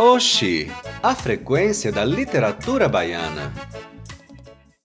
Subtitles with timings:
[0.00, 0.68] Oxi,
[1.02, 3.52] a frequência da literatura baiana.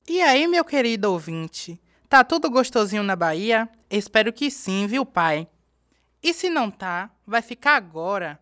[0.09, 1.79] E aí, meu querido ouvinte?
[2.09, 3.69] Tá tudo gostosinho na Bahia?
[3.91, 5.47] Espero que sim, viu, pai?
[6.23, 8.39] E se não tá, vai ficar agora.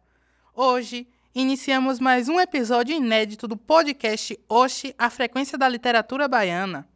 [0.56, 6.88] Hoje iniciamos mais um episódio inédito do podcast Oxi, a frequência da literatura baiana.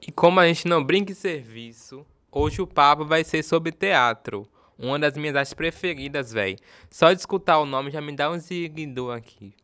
[0.00, 4.48] E como a gente não brinca em serviço, hoje o papo vai ser sobre teatro.
[4.78, 6.56] Uma das minhas artes preferidas, véi.
[6.90, 9.54] Só de escutar o nome já me dá um ziguidor aqui.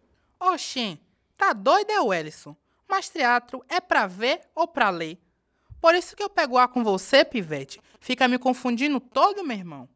[0.41, 0.99] Oxi,
[1.37, 2.57] tá doido, é o Ellison?
[2.89, 5.19] Mas teatro é pra ver ou pra ler?
[5.81, 7.81] Por isso que eu pego ar com você, pivete.
[8.01, 9.89] Fica me confundindo todo, meu irmão.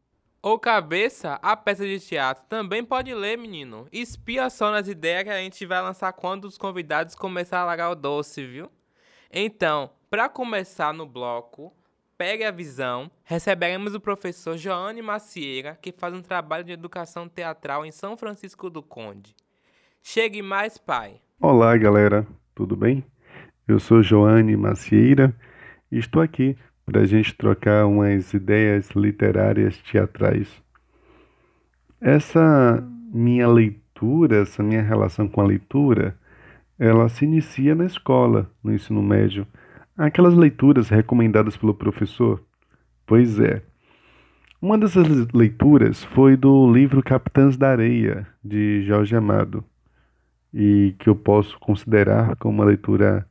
[0.43, 3.89] Ô cabeça, a peça de teatro também pode ler, menino.
[3.91, 7.91] Espia só nas ideias que a gente vai lançar quando os convidados começarem a largar
[7.91, 8.71] o doce, viu?
[9.31, 11.75] Então, para começar no bloco,
[12.19, 17.85] Pegue a visão, receberemos o professor Joane Macieira, que faz um trabalho de educação teatral
[17.85, 19.37] em São Francisco do Conde.
[20.03, 21.21] Chegue mais, pai.
[21.39, 23.05] Olá, galera, tudo bem?
[23.69, 25.35] Eu sou Joane Macieira
[25.93, 26.57] e estou aqui
[26.87, 30.49] para a gente trocar umas ideias literárias teatrais.
[32.01, 36.17] Essa minha leitura, essa minha relação com a leitura,
[36.79, 39.47] ela se inicia na escola, no ensino médio
[39.99, 42.45] Aquelas leituras recomendadas pelo professor?
[43.07, 43.63] Pois é.
[44.61, 49.65] Uma dessas leituras foi do livro Capitães da Areia, de Jorge Amado,
[50.53, 53.27] e que eu posso considerar como uma leitura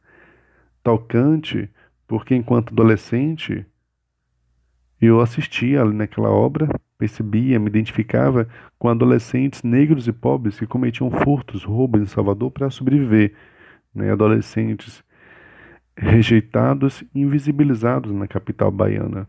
[0.81, 1.69] tocante,
[2.07, 3.63] porque enquanto adolescente
[5.00, 6.67] eu assistia ali naquela obra,
[6.97, 8.47] percebia, me identificava
[8.79, 13.35] com adolescentes negros e pobres que cometiam furtos, roubos em Salvador para sobreviver,
[13.94, 14.11] né?
[14.11, 15.03] adolescentes
[15.97, 19.28] rejeitados e invisibilizados na capital baiana.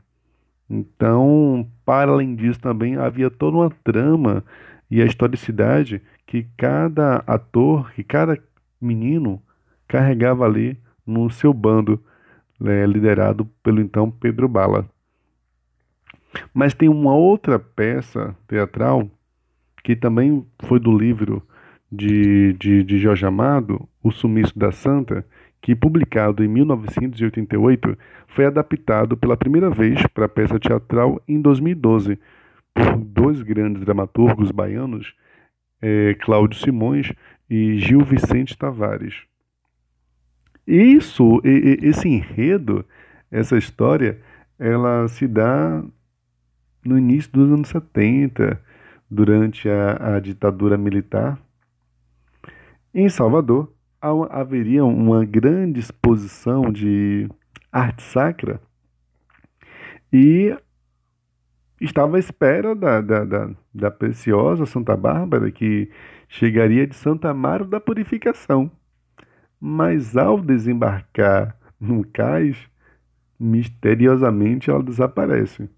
[0.69, 4.45] Então, para além disso, também havia toda uma trama
[4.91, 8.39] e a historicidade que cada ator, que cada
[8.81, 9.41] menino
[9.87, 10.77] carregava ali
[11.07, 12.03] no seu bando,
[12.59, 14.89] né, liderado pelo então Pedro Bala.
[16.53, 19.09] Mas tem uma outra peça teatral
[19.85, 21.43] que também foi do livro
[21.91, 25.25] de, de, de Jorge Amado, O Sumiço da Santa,
[25.67, 32.21] que, publicado em 1988, foi adaptado pela primeira vez para peça teatral em 2012
[32.73, 35.13] por dois grandes dramaturgos baianos,
[35.83, 37.13] é, Cláudio Simões
[37.51, 39.25] e Gil Vicente Tavares.
[40.65, 42.85] Isso, esse enredo,
[43.29, 44.21] essa história,
[44.61, 45.83] ela se dá
[46.85, 48.63] no início dos anos 70,
[49.11, 51.37] durante a, a ditadura militar,
[52.95, 57.29] em Salvador, haveria uma grande exposição de
[57.73, 58.61] arte sacra
[60.13, 60.57] e
[61.81, 65.91] estava à espera da, da, da, da preciosa Santa Bárbara que
[66.29, 68.71] chegaria de Santa Amaro da Purificação.
[69.61, 72.57] Mas ao desembarcar no cais,
[73.39, 75.69] misteriosamente ela desaparece.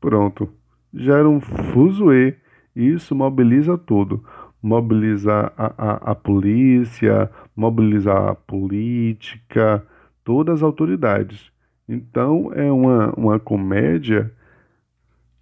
[0.00, 0.52] Pronto,
[0.92, 2.36] já era um fuzuê.
[2.74, 4.24] Isso mobiliza tudo
[4.62, 9.84] mobilizar a, a, a polícia, mobilizar a política,
[10.24, 11.50] todas as autoridades.
[11.88, 14.32] Então é uma, uma comédia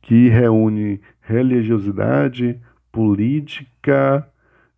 [0.00, 2.58] que reúne religiosidade,
[2.90, 4.26] política,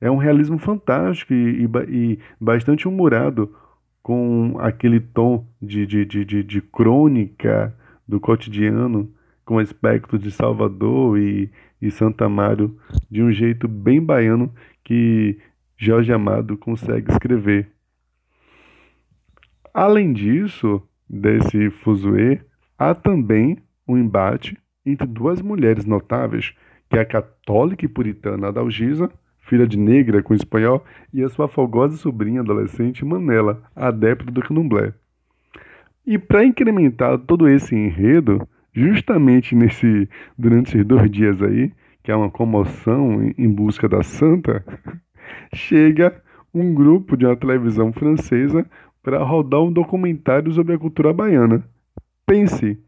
[0.00, 3.54] é um realismo fantástico e, e, e bastante humorado,
[4.02, 7.72] com aquele tom de, de, de, de, de crônica
[8.06, 9.08] do cotidiano,
[9.44, 11.48] com aspectos de Salvador e,
[11.82, 12.78] e Santa Amaro
[13.10, 14.54] de um jeito bem baiano
[14.84, 15.36] que
[15.76, 17.72] Jorge Amado consegue escrever.
[19.74, 20.80] Além disso,
[21.10, 22.40] desse fuzuê,
[22.78, 24.56] há também um embate
[24.86, 26.54] entre duas mulheres notáveis,
[26.88, 31.48] que é a católica e puritana Adalgisa, filha de negra com espanhol, e a sua
[31.48, 34.92] fogosa sobrinha adolescente Manela, adepta do candomblé.
[36.06, 41.72] E para incrementar todo esse enredo, justamente nesse durante esses dois dias aí,
[42.02, 44.64] que é uma comoção em busca da santa,
[45.54, 46.22] chega
[46.52, 48.66] um grupo de uma televisão francesa
[49.02, 51.64] para rodar um documentário sobre a cultura baiana.
[52.26, 52.78] Pense,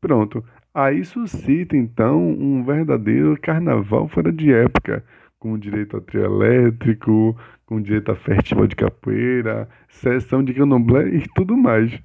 [0.00, 5.04] pronto, aí suscita então um verdadeiro carnaval fora de época,
[5.38, 7.36] com direito a trio elétrico,
[7.66, 11.98] com direito a festival de capoeira, sessão de candomblé e tudo mais,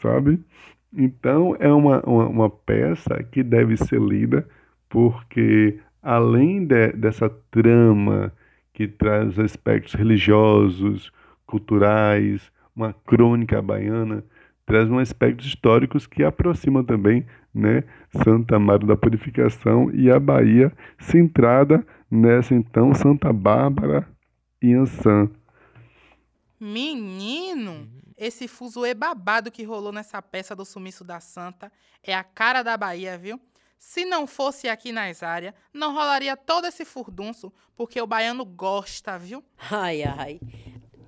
[0.00, 0.38] sabe?
[0.92, 4.46] Então é uma, uma, uma peça que deve ser lida
[4.88, 8.32] porque além de, dessa trama
[8.72, 11.12] que traz aspectos religiosos,
[11.46, 14.24] culturais, uma crônica baiana,
[14.66, 17.84] traz um aspectos históricos que aproximam também né,
[18.24, 24.08] Santa Maria da Purificação e a Bahia, centrada nessa então Santa Bárbara
[24.62, 25.28] e Ançã.
[26.60, 27.88] Menino,
[28.20, 31.72] esse fuzuê babado que rolou nessa peça do Sumiço da Santa
[32.02, 33.40] é a cara da Bahia, viu?
[33.78, 39.18] Se não fosse aqui nas áreas, não rolaria todo esse furdunço, porque o baiano gosta,
[39.18, 39.42] viu?
[39.70, 40.38] Ai, ai.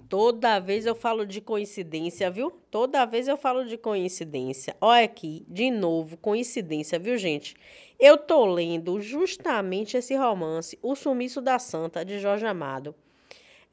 [0.08, 2.50] Toda vez eu falo de coincidência, viu?
[2.70, 4.74] Toda vez eu falo de coincidência.
[4.80, 7.54] Olha aqui, de novo, coincidência, viu, gente?
[8.00, 12.94] Eu tô lendo justamente esse romance, O Sumiço da Santa, de Jorge Amado.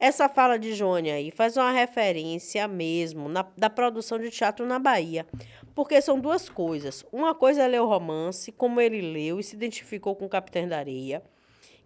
[0.00, 4.78] Essa fala de Joane aí faz uma referência mesmo na, da produção de teatro na
[4.78, 5.26] Bahia.
[5.74, 7.04] Porque são duas coisas.
[7.12, 10.66] Uma coisa é ler o romance, como ele leu e se identificou com o Capitão
[10.66, 11.22] da Areia,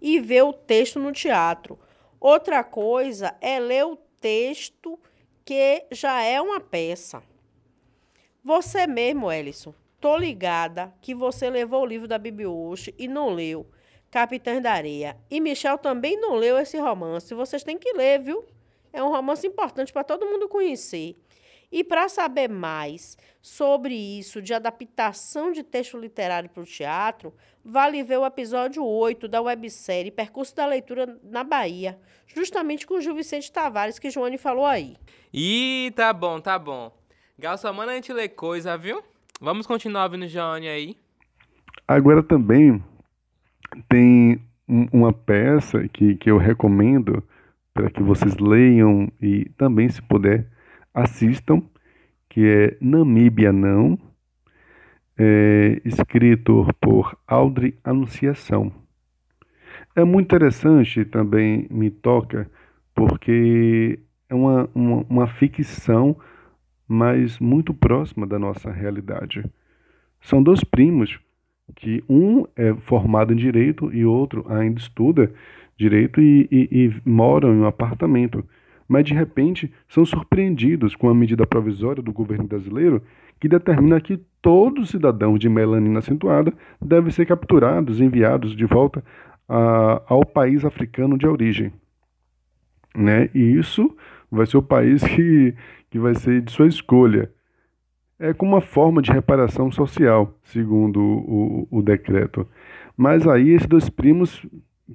[0.01, 1.77] e ver o texto no teatro.
[2.21, 4.97] Outra coisa é ler o texto
[5.45, 7.21] que já é uma peça.
[8.45, 13.31] Você mesmo, Ellison, tô ligada que você levou o livro da Bibi hoje e não
[13.31, 13.67] leu.
[14.15, 15.17] Capitães da Areia.
[15.29, 17.35] E Michel também não leu esse romance.
[17.35, 18.45] Vocês têm que ler, viu?
[18.93, 21.17] É um romance importante para todo mundo conhecer.
[21.73, 27.35] E para saber mais sobre isso de adaptação de texto literário para o teatro,
[27.65, 33.01] vale ver o episódio 8 da websérie Percurso da Leitura na Bahia, justamente com o
[33.01, 34.97] Gil Vicente Tavares, que Joane falou aí.
[35.33, 36.97] Ih, tá bom, tá bom.
[37.37, 39.03] Gal, só manda a gente ler coisa, viu?
[39.41, 40.97] Vamos continuar ouvindo Joane aí.
[41.89, 42.81] Agora também
[43.89, 47.23] tem uma peça que, que eu recomendo
[47.73, 50.47] para que vocês leiam e também, se puder,
[50.93, 51.63] assistam,
[52.29, 53.99] que é Namíbia Não,
[55.19, 58.73] é, escrito por Audrey Anunciação.
[59.97, 62.51] É muito interessante, também me toca,
[62.95, 63.99] porque
[64.29, 66.17] é uma, uma, uma ficção,
[66.87, 69.45] mas muito próxima da nossa realidade.
[70.21, 71.19] São dois primos
[71.77, 75.33] que um é formado em direito e outro ainda estuda
[75.77, 78.45] direito e, e, e moram em um apartamento.
[78.87, 83.03] Mas de repente são surpreendidos com a medida provisória do governo brasileiro
[83.41, 88.65] que determina que todos os cidadãos de melanina acentuada devem ser capturados e enviados de
[88.67, 89.03] volta
[89.49, 91.73] a, ao país africano de origem.
[92.95, 93.29] Né?
[93.35, 93.95] E isso
[94.31, 95.55] vai ser o país que,
[95.91, 97.31] que vai ser de sua escolha
[98.19, 102.47] é como uma forma de reparação social, segundo o, o, decreto.
[102.97, 104.47] Mas aí esses dois primos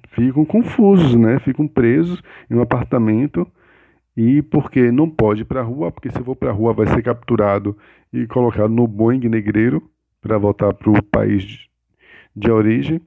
[0.09, 1.39] ficam confusos, né?
[1.39, 3.47] Ficam presos em um apartamento
[4.15, 6.87] e porque não pode ir para a rua, porque se for para a rua vai
[6.87, 7.77] ser capturado
[8.11, 9.81] e colocado no Boeing negreiro
[10.21, 11.67] para voltar para o país
[12.35, 13.01] de origem.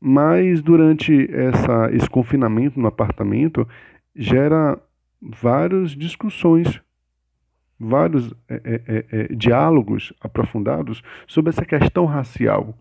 [0.00, 3.68] Mas durante essa, esse confinamento no apartamento
[4.16, 4.78] gera
[5.20, 6.80] várias discussões
[7.80, 12.74] vários é, é, é, é, diálogos aprofundados sobre essa questão racial.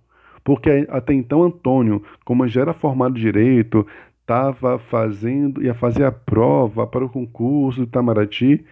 [0.43, 3.87] Porque até então Antônio, como já era formado direito,
[4.19, 8.65] estava fazendo, ia fazer a prova para o concurso do Itamaraty,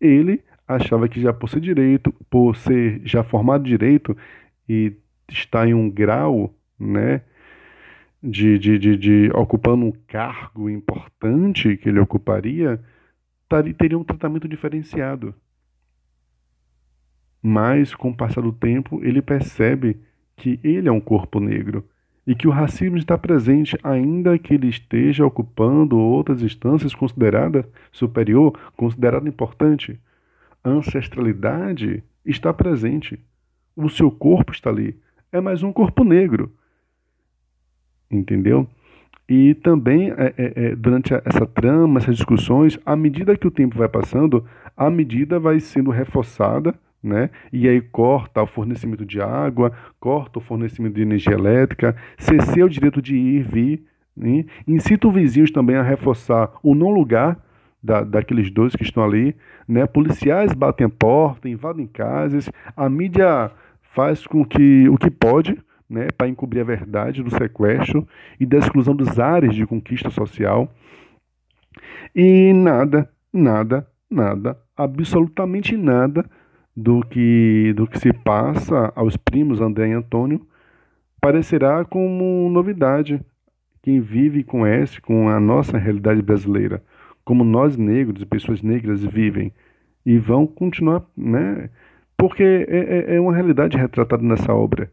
[0.00, 4.16] ele achava que já por ser direito, por ser já formado direito
[4.68, 4.92] e
[5.28, 7.22] estar em um grau, né,
[8.22, 12.80] de, de, de, de ocupando um cargo importante que ele ocuparia,
[13.76, 15.34] teria um tratamento diferenciado.
[17.42, 19.96] Mas, com o passar do tempo, ele percebe
[20.36, 21.84] que ele é um corpo negro
[22.26, 28.56] e que o racismo está presente ainda que ele esteja ocupando outras instâncias consideradas superior,
[28.76, 29.98] considerada importante.
[30.62, 33.18] A ancestralidade está presente.
[33.74, 34.96] O seu corpo está ali.
[35.32, 36.52] É mais um corpo negro.
[38.08, 38.68] Entendeu?
[39.28, 43.78] E também, é, é, é durante essa trama, essas discussões, à medida que o tempo
[43.78, 44.44] vai passando,
[44.76, 47.30] a medida vai sendo reforçada né?
[47.52, 52.68] E aí corta o fornecimento de água, corta o fornecimento de energia elétrica, cesseia o
[52.68, 53.84] direito de ir e vir,
[54.16, 54.44] né?
[54.68, 57.38] incita os vizinhos também a reforçar o não lugar
[57.82, 59.34] da, daqueles dois que estão ali,
[59.66, 59.86] né?
[59.86, 63.50] Policiais batem porta, invadem casas, a mídia
[63.94, 65.58] faz com que o que pode,
[65.90, 68.06] né, para encobrir a verdade do sequestro
[68.38, 70.72] e da exclusão dos ares de conquista social.
[72.14, 76.24] E nada, nada, nada, absolutamente nada
[76.76, 80.46] do que, do que se passa aos primos André e Antônio
[81.20, 83.20] parecerá como novidade.
[83.82, 86.82] Quem vive e conhece com a nossa realidade brasileira,
[87.24, 89.52] como nós negros e pessoas negras vivem
[90.04, 91.68] e vão continuar, né?
[92.16, 94.90] Porque é, é, é uma realidade retratada nessa obra.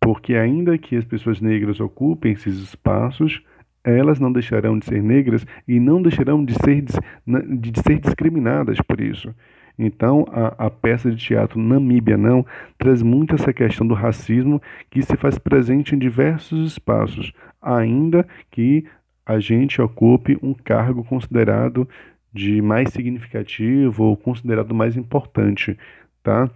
[0.00, 3.42] Porque ainda que as pessoas negras ocupem esses espaços,
[3.84, 9.00] elas não deixarão de ser negras e não deixarão de ser, de ser discriminadas por
[9.00, 9.34] isso.
[9.78, 12.44] Então, a, a, peça de teatro Namíbia Não
[12.76, 17.32] traz muito essa questão do racismo que se faz presente em diversos espaços,
[17.62, 18.84] ainda que
[19.24, 21.88] a gente ocupe um cargo considerado
[22.32, 25.78] de mais significativo ou considerado mais importante,
[26.22, 26.50] tá?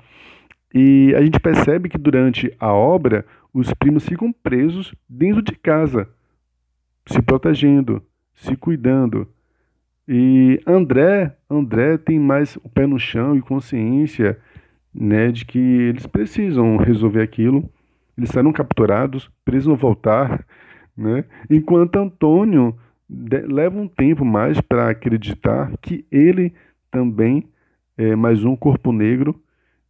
[0.75, 6.09] E a gente percebe que durante a obra os primos ficam presos dentro de casa,
[7.07, 8.02] se protegendo,
[8.35, 9.29] se cuidando.
[10.09, 14.38] E André, André tem mais o pé no chão e consciência,
[14.94, 17.68] né, de que eles precisam resolver aquilo.
[18.16, 20.44] Eles serão capturados, precisam voltar,
[20.97, 21.25] né?
[21.49, 22.76] Enquanto Antônio
[23.09, 26.52] leva um tempo mais para acreditar que ele
[26.90, 27.44] também
[27.97, 29.40] é mais um corpo negro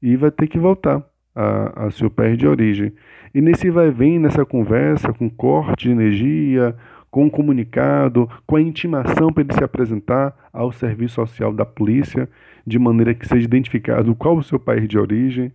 [0.01, 1.05] e vai ter que voltar
[1.35, 2.93] a, a seu país de origem.
[3.35, 6.77] E nesse vai vem nessa conversa, com corte de energia,
[7.13, 12.27] com o comunicado, com a intimação para ele se apresentar ao serviço social da polícia,
[12.67, 15.53] de maneira que seja identificado qual o seu país de origem.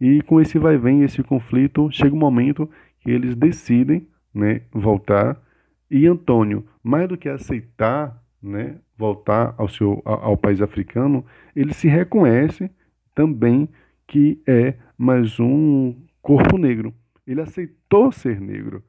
[0.00, 2.68] E com esse vai vem, esse conflito, chega um momento
[3.00, 5.40] que eles decidem né, voltar.
[5.88, 11.24] E Antônio, mais do que aceitar né, voltar ao, seu, ao país africano,
[11.54, 12.68] ele se reconhece
[13.14, 13.68] também
[14.04, 16.92] que é mais um corpo negro.
[17.24, 18.82] Ele aceitou ser negro.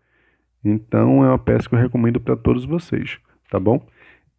[0.63, 3.85] Então é uma peça que eu recomendo para todos vocês, tá bom?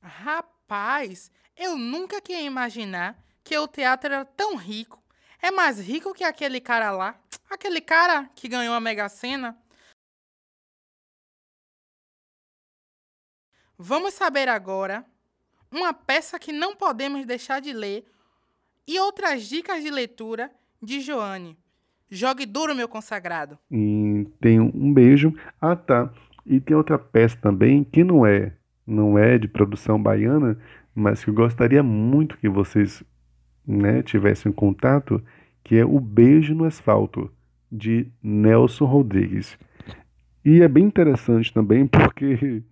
[0.03, 5.03] Rapaz, eu nunca queria imaginar que o teatro era tão rico.
[5.41, 9.57] É mais rico que aquele cara lá, aquele cara que ganhou a Mega Sena.
[13.79, 15.07] Vamos saber agora
[15.71, 18.05] uma peça que não podemos deixar de ler
[18.87, 21.57] e outras dicas de leitura de Joane.
[22.11, 23.59] Jogue duro, meu consagrado.
[23.71, 25.33] E tem um beijo.
[25.61, 26.13] Ah, tá.
[26.45, 28.53] E tem outra peça também que não é,
[28.87, 30.59] não é de produção baiana,
[30.95, 33.03] mas que eu gostaria muito que vocês
[33.67, 35.23] né, tivessem contato,
[35.63, 37.31] que é O Beijo no Asfalto,
[37.71, 39.57] de Nelson Rodrigues.
[40.45, 42.63] E é bem interessante também porque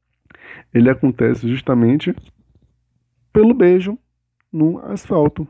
[0.72, 2.14] ele acontece justamente
[3.32, 3.98] pelo beijo
[4.52, 5.46] no asfalto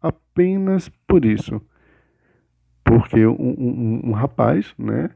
[0.00, 1.60] apenas por isso.
[2.90, 5.10] Porque um, um, um rapaz né,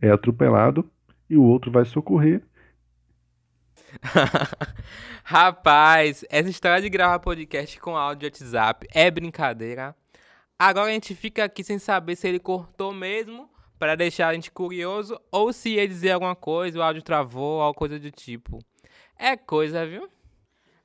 [0.00, 0.90] é atropelado
[1.28, 2.42] e o outro vai socorrer.
[5.22, 9.94] Rapaz, essa história de gravar podcast com áudio de WhatsApp é brincadeira.
[10.58, 14.50] Agora a gente fica aqui sem saber se ele cortou mesmo para deixar a gente
[14.50, 18.64] curioso ou se ia dizer alguma coisa, o áudio travou, alguma coisa do tipo.
[19.14, 20.08] É coisa, viu?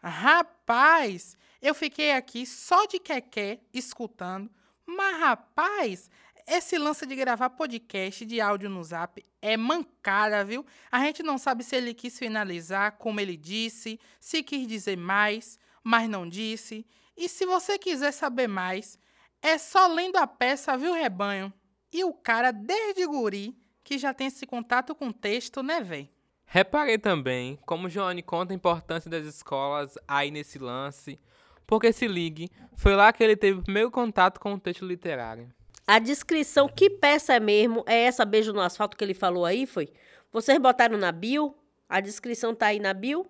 [0.04, 4.51] Rapaz, eu fiquei aqui só de quequé escutando,
[4.86, 6.10] mas rapaz,
[6.48, 10.64] esse lance de gravar podcast de áudio no Zap é mancada, viu?
[10.92, 15.58] A gente não sabe se ele quis finalizar como ele disse, se quis dizer mais,
[15.84, 16.86] mas não disse.
[17.18, 19.00] E se você quiser saber mais,
[19.42, 21.52] é só lendo a peça, viu, rebanho?
[21.92, 26.12] E o cara, desde guri, que já tem esse contato com o texto, né, véi?
[26.46, 31.20] Reparei também como Joane conta a importância das escolas aí nesse lance,
[31.66, 35.55] porque se ligue, foi lá que ele teve o primeiro contato com o texto literário.
[35.88, 37.84] A descrição, que peça é mesmo?
[37.86, 39.94] É essa Beijo no Asfalto que ele falou aí, foi?
[40.32, 41.56] Vocês botaram na bio?
[41.88, 43.25] A descrição tá aí na bio?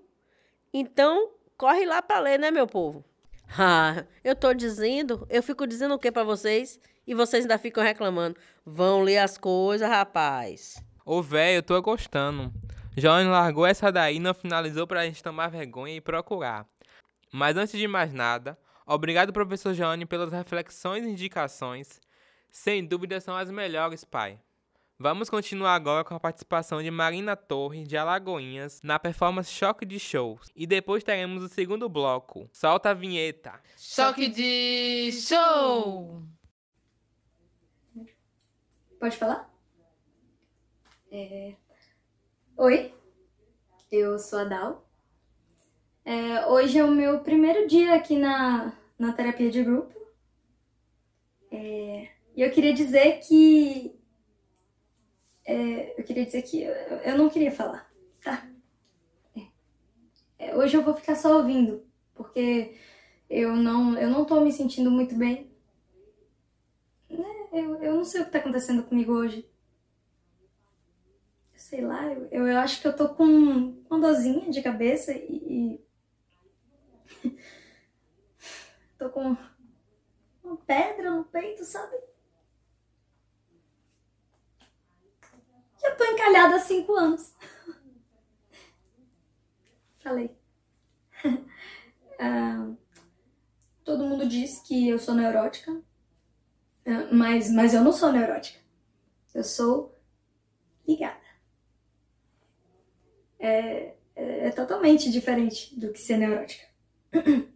[0.73, 3.03] Então, corre lá para ler, né, meu povo?
[3.59, 7.83] Ah, eu tô dizendo, eu fico dizendo o que para vocês e vocês ainda ficam
[7.83, 8.35] reclamando.
[8.65, 10.83] Vão ler as coisas, rapaz.
[11.05, 12.51] Ô, velho, eu tô gostando.
[12.97, 16.65] Joane largou essa daí não finalizou pra gente tomar vergonha e procurar.
[17.31, 18.57] Mas antes de mais nada,
[18.87, 22.01] obrigado, professor Joane, pelas reflexões e indicações.
[22.55, 24.39] Sem dúvida são as melhores, pai.
[24.97, 29.99] Vamos continuar agora com a participação de Marina Torre, de Alagoinhas, na performance Choque de
[29.99, 30.49] Shows.
[30.55, 32.49] E depois teremos o segundo bloco.
[32.53, 33.59] Solta a vinheta.
[33.77, 36.23] Choque de Show!
[39.01, 39.53] Pode falar?
[41.11, 41.55] É...
[42.55, 42.93] Oi,
[43.91, 44.89] eu sou a Dal.
[46.05, 49.93] É, hoje é o meu primeiro dia aqui na, na terapia de grupo.
[51.51, 51.84] É,
[52.35, 53.97] e eu queria dizer que.
[55.45, 57.89] É, eu queria dizer que eu, eu, não queria falar,
[58.23, 58.49] tá?
[59.37, 59.41] É.
[60.47, 62.75] É, hoje eu vou ficar só ouvindo, porque
[63.29, 65.51] eu não, eu não tô me sentindo muito bem.
[67.09, 67.47] Né?
[67.53, 69.47] Eu, eu não sei o que tá acontecendo comigo hoje
[71.65, 73.23] sei lá, eu, eu acho que eu tô com
[73.89, 75.79] uma dorzinha de cabeça e.
[77.23, 77.37] e...
[78.99, 79.35] tô com
[80.43, 81.97] uma pedra no peito, sabe?
[85.85, 87.33] Eu tô encalhada há cinco anos.
[89.99, 90.35] Falei.
[92.19, 92.71] ah,
[93.83, 95.79] todo mundo diz que eu sou neurótica,
[96.83, 98.59] é, mas, mas eu não sou neurótica.
[99.33, 99.95] Eu sou
[100.87, 101.19] ligada.
[103.39, 106.65] É, é, é totalmente diferente do que ser neurótica.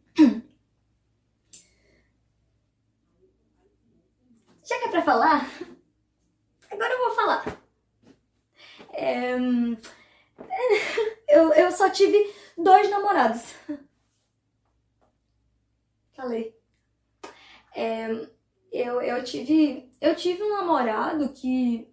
[4.63, 5.49] Já que é pra falar,
[6.69, 7.58] agora eu vou falar.
[8.99, 9.37] É,
[11.27, 12.17] eu, eu só tive
[12.57, 13.53] dois namorados.
[16.15, 16.55] Falei.
[17.75, 18.07] É,
[18.71, 21.87] eu, eu tive eu tive um namorado que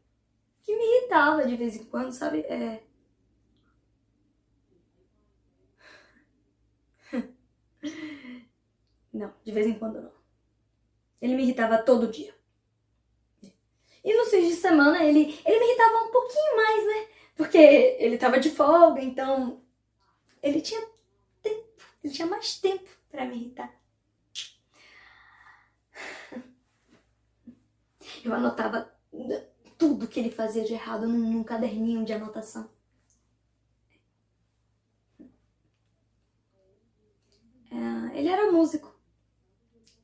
[0.64, 2.40] que me irritava de vez em quando, sabe?
[2.42, 2.82] É,
[9.12, 10.12] não, de vez em quando não.
[11.20, 12.35] Ele me irritava todo dia.
[14.06, 17.08] E nos fins de semana ele, ele me irritava um pouquinho mais, né?
[17.34, 19.60] Porque ele tava de folga, então
[20.40, 20.80] ele tinha
[21.42, 23.74] tempo, ele tinha mais tempo para me irritar.
[28.24, 28.96] Eu anotava
[29.76, 32.70] tudo que ele fazia de errado num, caderninho de anotação.
[37.72, 38.94] É, ele era músico.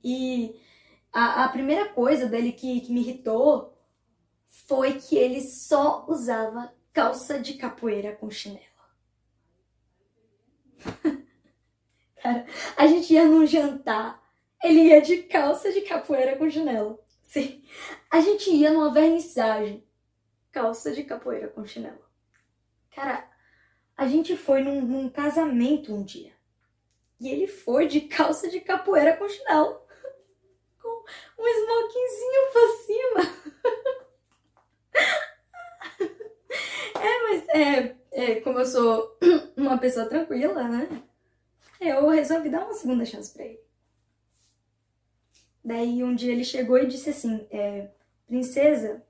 [0.02, 0.60] E
[1.12, 3.71] a, a primeira coisa dele que, que me irritou
[4.66, 8.64] foi que ele só usava calça de capoeira com chinelo.
[12.22, 14.22] Cara, a gente ia num jantar,
[14.62, 17.00] ele ia de calça de capoeira com chinelo.
[17.24, 17.64] Sim.
[18.10, 19.84] A gente ia numa vernissagem,
[20.50, 22.04] calça de capoeira com chinelo.
[22.94, 23.28] Cara,
[23.96, 26.32] a gente foi num, num casamento um dia.
[27.18, 29.80] E ele foi de calça de capoeira com chinelo.
[30.82, 31.04] Com
[31.38, 34.01] um smokingzinho por cima.
[37.02, 39.18] É, mas é, é, como eu sou
[39.56, 41.02] uma pessoa tranquila, né?
[41.80, 43.60] Eu resolvi dar uma segunda chance pra ele.
[45.64, 47.90] Daí um dia ele chegou e disse assim, é,
[48.28, 49.04] princesa.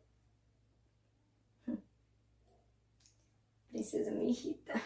[3.71, 4.81] Princesa me irrita.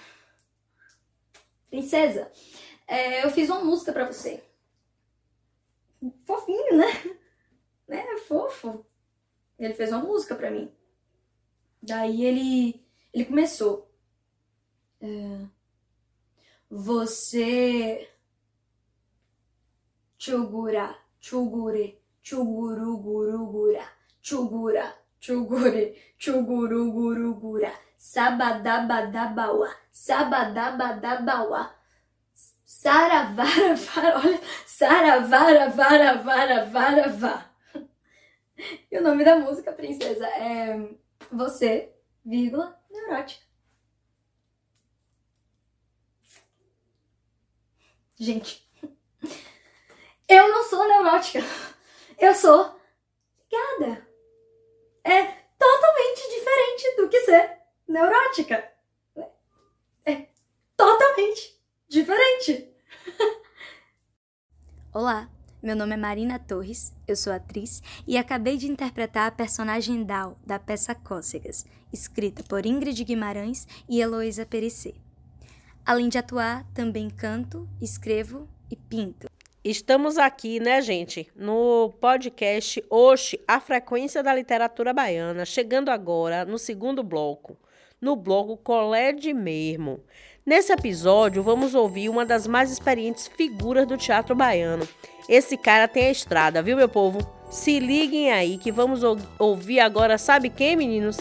[1.71, 2.33] Princesa,
[2.89, 4.43] é, eu fiz uma música pra você.
[6.25, 6.87] Fofinho, né?
[7.87, 8.17] né?
[8.27, 8.85] Fofo.
[9.59, 10.73] Ele fez uma música pra mim.
[11.81, 12.86] Daí ele
[13.17, 13.91] ele começou.
[15.01, 15.47] É,
[16.71, 18.11] você.
[20.19, 23.85] Chugura, chugure, chugurugurugura,
[24.21, 31.75] chugura, chugure, chugurugurugura, sabadabadabaua, sabadabadabaua.
[32.65, 37.51] Saravara, vara, olha, saravara, vara, vara, vara, vá.
[38.91, 40.89] E o nome da música, princesa, é
[41.33, 41.93] Você,
[42.25, 43.47] vírgula, neurótica.
[48.19, 48.67] Gente,
[50.29, 51.41] eu não sou neurótica.
[52.19, 52.81] Eu sou
[53.45, 54.09] ligada.
[55.05, 55.23] É
[55.59, 58.73] totalmente diferente do que ser neurótica.
[60.05, 60.29] É
[60.77, 62.75] totalmente diferente.
[64.93, 65.29] Olá,
[65.63, 70.39] meu nome é Marina Torres, eu sou atriz e acabei de interpretar a personagem Dal
[70.45, 74.93] da peça Cócegas, escrita por Ingrid Guimarães e Heloísa Perissé.
[75.85, 79.29] Além de atuar, também canto, escrevo e pinto.
[79.65, 86.59] Estamos aqui, né, gente, no podcast Oxe, a frequência da literatura baiana, chegando agora no
[86.59, 87.57] segundo bloco,
[88.01, 90.01] no bloco Colé de Mesmo.
[90.45, 94.87] Nesse episódio, vamos ouvir uma das mais experientes figuras do teatro baiano.
[95.29, 97.19] Esse cara tem a estrada, viu, meu povo?
[97.51, 99.01] Se liguem aí que vamos
[99.39, 101.17] ouvir agora, sabe quem, meninos?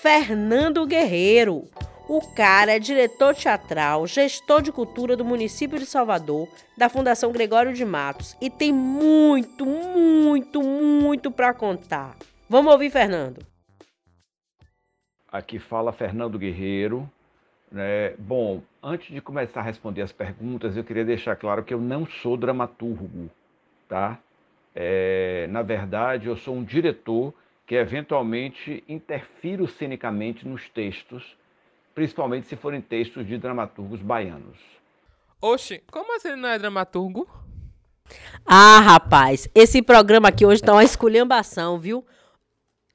[0.00, 1.64] Fernando Guerreiro.
[2.08, 7.72] O cara é diretor teatral, gestor de cultura do município de Salvador, da Fundação Gregório
[7.74, 12.16] de Matos e tem muito, muito, muito para contar.
[12.48, 13.44] Vamos ouvir, Fernando.
[15.30, 17.10] Aqui fala Fernando Guerreiro.
[17.70, 18.14] Né?
[18.18, 22.06] Bom, antes de começar a responder as perguntas, eu queria deixar claro que eu não
[22.06, 23.28] sou dramaturgo,
[23.88, 24.16] tá?
[24.74, 27.34] É, na verdade, eu sou um diretor
[27.68, 31.38] que eventualmente interfiro cenicamente nos textos
[31.98, 34.56] principalmente se forem textos de dramaturgos baianos.
[35.42, 37.28] Oxe, como assim ele não é dramaturgo?
[38.46, 42.06] Ah, rapaz, esse programa aqui hoje tá uma esculhambação, viu?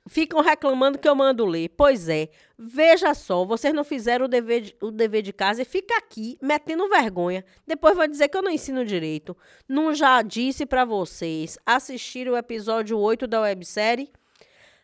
[0.08, 1.68] Ficam reclamando que eu mando ler.
[1.76, 5.66] Pois é, veja só, vocês não fizeram o dever de, o dever de casa e
[5.66, 7.44] fica aqui metendo vergonha.
[7.68, 9.36] Depois vai dizer que eu não ensino direito.
[9.68, 14.14] Não já disse para vocês assistir o episódio 8 da websérie?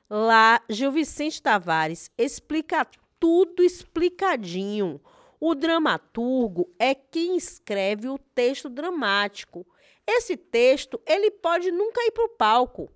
[0.10, 2.88] Lá, Gil Vicente Tavares explica
[3.20, 5.00] tudo explicadinho.
[5.40, 9.66] O dramaturgo é quem escreve o texto dramático.
[10.08, 12.92] esse texto ele pode nunca ir para o palco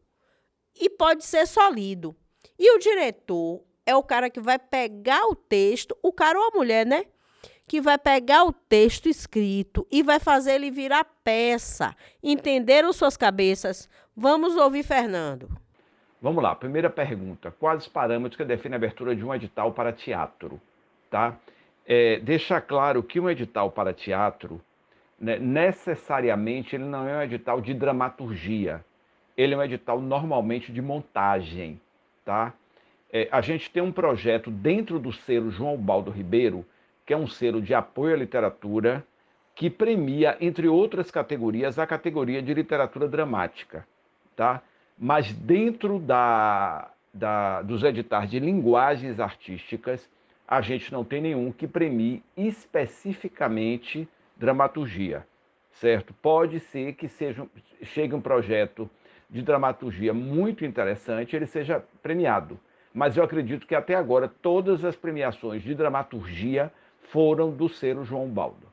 [0.76, 2.16] e pode ser só lido.
[2.58, 6.58] E o diretor é o cara que vai pegar o texto, o cara ou a
[6.58, 7.06] mulher, né?
[7.68, 11.96] Que vai pegar o texto escrito e vai fazer ele virar peça.
[12.24, 13.88] Entenderam suas cabeças?
[14.16, 15.63] Vamos ouvir Fernando.
[16.24, 17.54] Vamos lá, primeira pergunta.
[17.60, 20.58] Quais os parâmetros que definem a abertura de um edital para teatro?
[21.10, 21.36] Tá?
[21.86, 24.62] É, deixar claro que um edital para teatro,
[25.20, 28.86] né, necessariamente, ele não é um edital de dramaturgia.
[29.36, 31.78] Ele é um edital normalmente de montagem.
[32.24, 32.54] Tá?
[33.12, 36.66] É, a gente tem um projeto dentro do selo João Baldo Ribeiro,
[37.06, 39.06] que é um selo de apoio à literatura,
[39.54, 43.86] que premia, entre outras categorias, a categoria de literatura dramática.
[44.38, 44.64] Tá?
[45.06, 50.10] Mas dentro da, da, dos editais de linguagens artísticas,
[50.48, 55.28] a gente não tem nenhum que premie especificamente dramaturgia,
[55.74, 56.14] certo?
[56.22, 57.46] Pode ser que seja,
[57.82, 58.90] chegue um projeto
[59.30, 62.58] de dramaturgia muito interessante, ele seja premiado.
[62.94, 66.72] Mas eu acredito que até agora todas as premiações de dramaturgia
[67.12, 68.72] foram do selo João Baldo.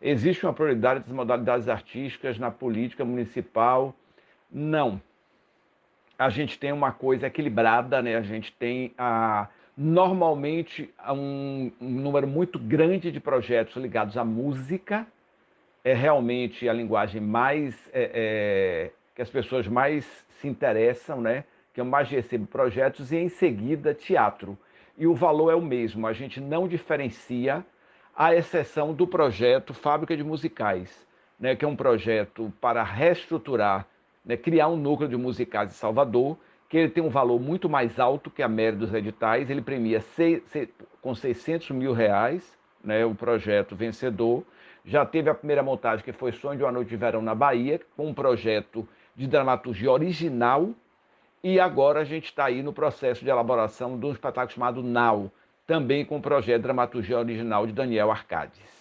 [0.00, 3.94] Existe uma prioridade das modalidades artísticas na política municipal?
[4.50, 4.98] Não.
[6.18, 8.16] A gente tem uma coisa equilibrada, né?
[8.16, 15.06] A gente tem a, normalmente um, um número muito grande de projetos ligados à música.
[15.84, 20.04] É realmente a linguagem mais é, é, que as pessoas mais
[20.40, 21.44] se interessam, né?
[21.78, 24.58] que eu mais recebo projetos, e em seguida teatro.
[24.96, 27.64] E o valor é o mesmo, a gente não diferencia,
[28.16, 31.06] à exceção do projeto Fábrica de Musicais,
[31.38, 33.86] né, que é um projeto para reestruturar,
[34.24, 36.36] né, criar um núcleo de musicais em Salvador,
[36.68, 40.00] que ele tem um valor muito mais alto que a média dos editais, ele premia
[40.00, 40.68] seis, seis,
[41.00, 44.44] com 600 mil reais, né, o projeto vencedor.
[44.84, 47.80] Já teve a primeira montagem, que foi Sonho de uma Noite de Verão na Bahia,
[47.96, 50.70] com um projeto de dramaturgia original,
[51.42, 55.30] e agora a gente está aí no processo de elaboração de um espetáculo chamado Now,
[55.66, 58.77] também com o projeto de dramaturgia original de Daniel Arcades.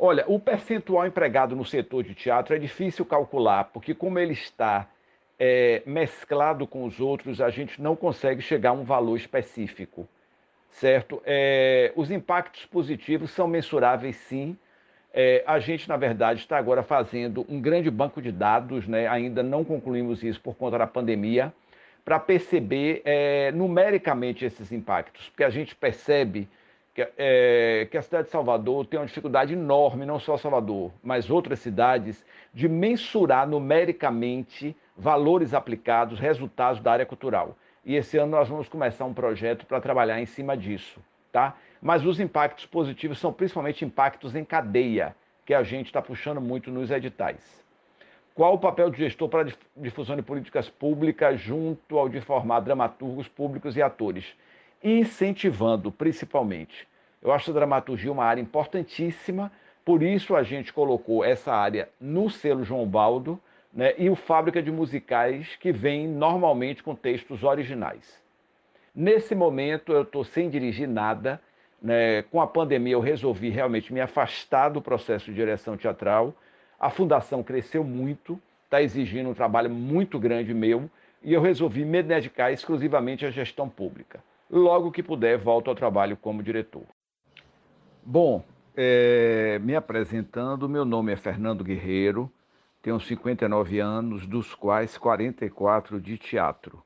[0.00, 4.88] Olha, o percentual empregado no setor de teatro é difícil calcular, porque como ele está
[5.36, 10.08] é, mesclado com os outros, a gente não consegue chegar a um valor específico,
[10.70, 11.20] certo?
[11.26, 14.56] É, os impactos positivos são mensuráveis, sim,
[15.12, 19.08] é, a gente, na verdade, está agora fazendo um grande banco de dados, né?
[19.08, 21.52] ainda não concluímos isso por conta da pandemia,
[22.04, 26.48] para perceber é, numericamente esses impactos, porque a gente percebe
[26.98, 31.30] que, é, que, a cidade de Salvador tem uma dificuldade enorme, não só Salvador, mas
[31.30, 37.56] outras cidades, de mensurar numericamente valores aplicados, resultados da área cultural.
[37.84, 41.56] E esse ano nós vamos começar um projeto para trabalhar em cima disso, tá?
[41.80, 45.14] Mas os impactos positivos são principalmente impactos em cadeia,
[45.46, 47.64] que a gente está puxando muito nos editais.
[48.34, 52.58] Qual o papel do gestor para a difusão de políticas públicas junto ao de formar
[52.58, 54.36] dramaturgos públicos e atores?
[54.82, 56.86] Incentivando, principalmente.
[57.20, 59.50] Eu acho a dramaturgia uma área importantíssima,
[59.84, 63.40] por isso a gente colocou essa área no selo João Baldo
[63.72, 68.22] né, e o Fábrica de Musicais, que vem normalmente com textos originais.
[68.94, 71.40] Nesse momento eu estou sem dirigir nada,
[71.80, 76.34] né, com a pandemia, eu resolvi realmente me afastar do processo de direção teatral.
[76.78, 80.90] A fundação cresceu muito, está exigindo um trabalho muito grande meu,
[81.22, 84.20] e eu resolvi me dedicar exclusivamente à gestão pública.
[84.50, 86.84] Logo que puder, volto ao trabalho como diretor.
[88.02, 88.44] Bom,
[88.76, 92.30] é, me apresentando, meu nome é Fernando Guerreiro,
[92.80, 96.82] tenho 59 anos, dos quais 44 de teatro.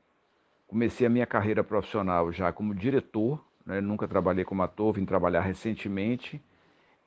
[0.67, 3.81] Comecei a minha carreira profissional já como diretor né?
[3.81, 6.41] nunca trabalhei como ator, vim trabalhar recentemente.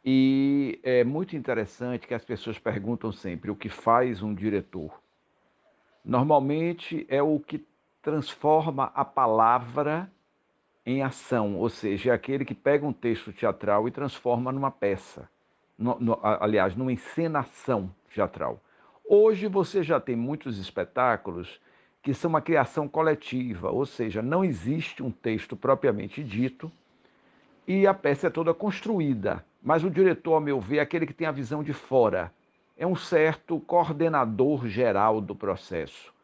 [0.04, 5.00] E é muito interessante que as pessoas perguntam sempre o que faz um diretor.
[6.04, 7.66] Normalmente é o que
[8.00, 10.10] transforma a palavra
[10.86, 15.28] em ação, ou seja, é aquele que pega um texto teatral e transforma numa peça,
[15.76, 18.62] no, no, aliás, numa encenação teatral.
[19.04, 21.60] Hoje você já tem muitos espetáculos
[22.00, 26.70] que são uma criação coletiva, ou seja, não existe um texto propriamente dito
[27.66, 29.44] e a peça é toda construída.
[29.60, 32.32] Mas o diretor, ao meu ver, é aquele que tem a visão de fora.
[32.76, 36.14] É um certo coordenador geral do processo.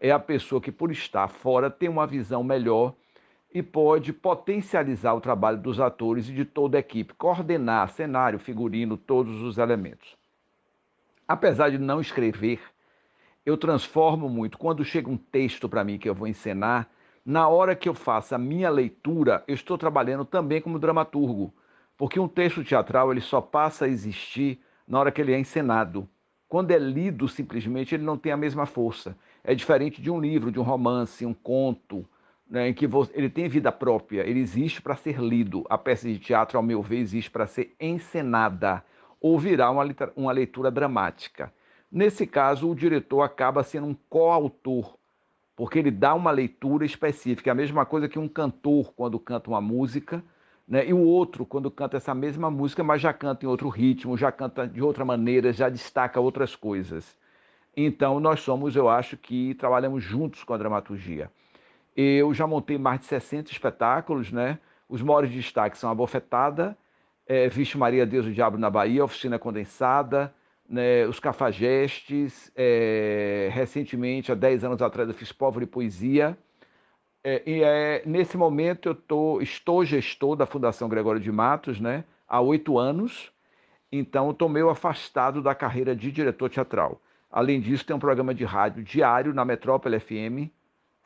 [0.00, 2.94] É a pessoa que, por estar fora, tem uma visão melhor
[3.56, 8.98] e pode potencializar o trabalho dos atores e de toda a equipe, coordenar cenário, figurino,
[8.98, 10.14] todos os elementos.
[11.26, 12.60] Apesar de não escrever,
[13.46, 14.58] eu transformo muito.
[14.58, 16.86] Quando chega um texto para mim que eu vou encenar,
[17.24, 21.50] na hora que eu faço a minha leitura, eu estou trabalhando também como dramaturgo,
[21.96, 26.06] porque um texto teatral ele só passa a existir na hora que ele é encenado.
[26.46, 29.16] quando é lido simplesmente, ele não tem a mesma força.
[29.42, 32.06] É diferente de um livro, de um romance, um conto,
[32.48, 35.64] né, em que ele tem vida própria, ele existe para ser lido.
[35.68, 38.84] A peça de teatro, ao meu ver, existe para ser encenada
[39.20, 41.52] ou virar uma, uma leitura dramática.
[41.90, 44.96] Nesse caso, o diretor acaba sendo um coautor,
[45.54, 47.50] porque ele dá uma leitura específica.
[47.50, 50.22] É a mesma coisa que um cantor, quando canta uma música,
[50.68, 50.86] né?
[50.86, 54.30] e o outro, quando canta essa mesma música, mas já canta em outro ritmo, já
[54.30, 57.16] canta de outra maneira, já destaca outras coisas.
[57.76, 61.30] Então, nós somos, eu acho que trabalhamos juntos com a dramaturgia.
[61.96, 64.58] Eu já montei mais de 60 espetáculos, né?
[64.86, 66.76] Os maiores destaques são A Bofetada,
[67.26, 70.32] é, Vixe Maria, Deus o Diabo na Bahia, Oficina Condensada,
[70.68, 72.52] né, os cafajestes.
[72.54, 76.36] É, recentemente, há 10 anos atrás, eu fiz Pobre e Poesia.
[77.24, 82.04] É, e é, nesse momento eu tô, estou gestor da Fundação Gregório de Matos né,
[82.28, 83.32] há oito anos,
[83.90, 87.00] então estou meio afastado da carreira de diretor teatral.
[87.28, 90.52] Além disso, tem um programa de rádio diário na Metrópole FM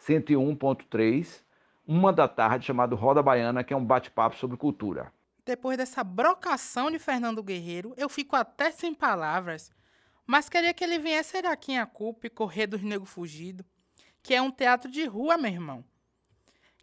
[0.06, 1.42] 101.3,
[1.86, 5.12] uma da tarde, chamado Roda Baiana, que é um bate-papo sobre cultura.
[5.44, 9.72] Depois dessa brocação de Fernando Guerreiro, eu fico até sem palavras.
[10.26, 13.64] Mas queria que ele viesse aqui em a culpa e correr dos nego fugido,
[14.22, 15.84] que é um teatro de rua, meu irmão.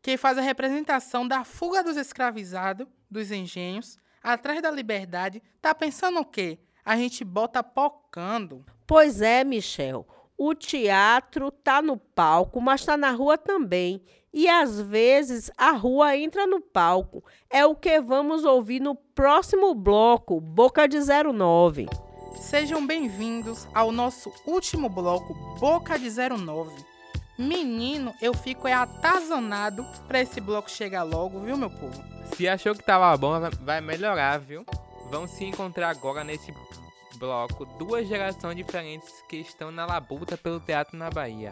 [0.01, 5.41] Que faz a representação da fuga dos escravizados, dos engenhos, atrás da liberdade.
[5.61, 6.59] Tá pensando o quê?
[6.83, 8.65] A gente bota pocando.
[8.85, 10.05] Pois é, Michel.
[10.39, 14.03] O teatro tá no palco, mas tá na rua também.
[14.31, 17.23] E às vezes a rua entra no palco.
[17.49, 21.87] É o que vamos ouvir no próximo bloco, Boca de 09.
[22.39, 26.85] Sejam bem-vindos ao nosso último bloco, Boca de 09.
[27.39, 31.99] Menino, eu fico é atazanado para esse bloco chegar logo, viu, meu povo?
[32.35, 34.63] Se achou que tava bom, vai melhorar, viu?
[35.09, 36.51] Vão se encontrar agora nesse
[37.17, 41.51] bloco duas gerações diferentes que estão na labuta pelo teatro na Bahia.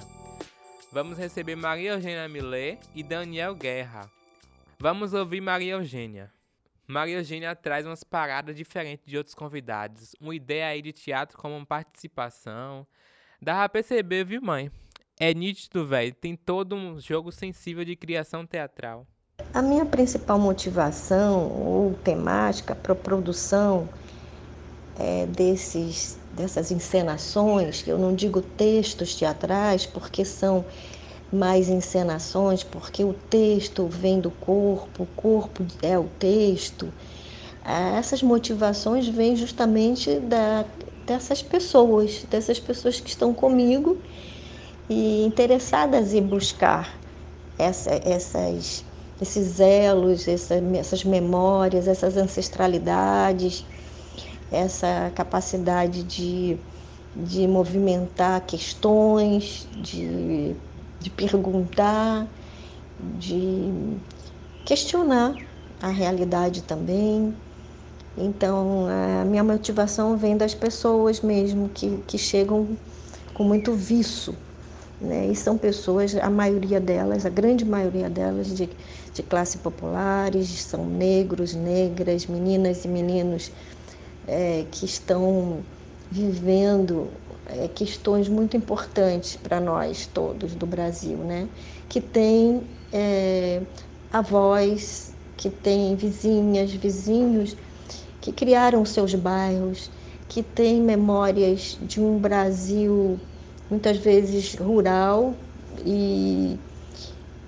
[0.91, 4.09] Vamos receber Maria Eugênia Millet e Daniel Guerra.
[4.79, 6.31] Vamos ouvir Maria Eugênia.
[6.87, 11.65] Maria Eugênia traz umas paradas diferentes de outros convidados, uma ideia aí de teatro como
[11.65, 12.85] participação.
[13.41, 14.71] Dá pra perceber, viu, mãe?
[15.19, 19.07] É nítido, velho, tem todo um jogo sensível de criação teatral.
[19.53, 23.89] A minha principal motivação ou temática para produção
[24.99, 30.65] é, desses dessas encenações, eu não digo textos teatrais, porque são
[31.31, 36.91] mais encenações, porque o texto vem do corpo, o corpo é o texto.
[37.63, 40.65] Ah, essas motivações vêm justamente da,
[41.05, 44.01] dessas pessoas, dessas pessoas que estão comigo
[44.89, 46.99] e interessadas em buscar
[47.57, 48.83] essa, essas,
[49.21, 53.65] esses elos, essa, essas memórias, essas ancestralidades
[54.51, 56.57] essa capacidade de,
[57.15, 60.55] de movimentar questões, de,
[60.99, 62.27] de perguntar,
[63.19, 63.97] de
[64.65, 65.35] questionar
[65.81, 67.33] a realidade também.
[68.17, 68.87] Então,
[69.21, 72.77] a minha motivação vem das pessoas mesmo que, que chegam
[73.33, 74.33] com muito viço.
[75.01, 75.27] Né?
[75.27, 78.69] E são pessoas, a maioria delas, a grande maioria delas, de,
[79.13, 83.51] de classe populares, são negros, negras, meninas e meninos
[84.27, 85.59] é, que estão
[86.11, 87.07] vivendo
[87.47, 91.47] é, questões muito importantes para nós todos do Brasil, né?
[91.89, 92.61] Que tem
[92.91, 93.61] é,
[94.11, 97.55] avós, que tem vizinhas, vizinhos
[98.21, 99.91] que criaram seus bairros,
[100.27, 103.19] que têm memórias de um Brasil
[103.69, 105.35] muitas vezes rural
[105.85, 106.57] e,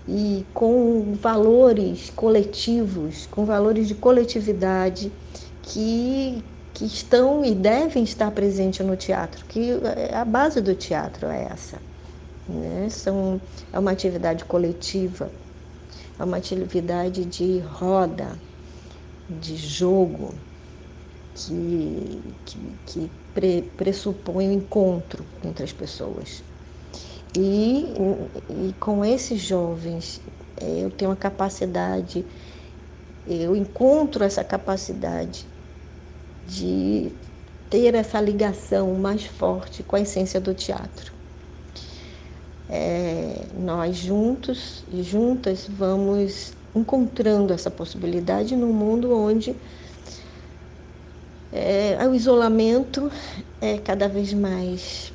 [0.08, 5.12] e com valores coletivos, com valores de coletividade
[5.64, 6.44] que
[6.78, 9.72] que estão e devem estar presentes no teatro, que
[10.14, 11.78] a base do teatro é essa.
[12.48, 12.88] Né?
[12.92, 13.42] São,
[13.74, 15.32] é uma atividade coletiva,
[16.20, 18.38] é uma atividade de roda,
[19.28, 20.36] de jogo,
[21.34, 26.44] que, que, que pre, pressupõe o um encontro entre as pessoas.
[27.36, 27.92] E,
[28.52, 30.22] e com esses jovens,
[30.62, 32.24] é, eu tenho a capacidade,
[33.26, 35.48] eu encontro essa capacidade
[36.48, 37.12] de
[37.70, 41.12] ter essa ligação mais forte com a essência do teatro.
[42.70, 49.56] É, nós juntos e juntas vamos encontrando essa possibilidade num mundo onde
[51.52, 53.12] é, o isolamento
[53.62, 55.14] é cada vez mais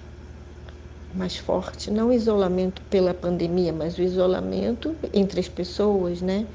[1.14, 6.46] mais forte, não o isolamento pela pandemia, mas o isolamento entre as pessoas, né?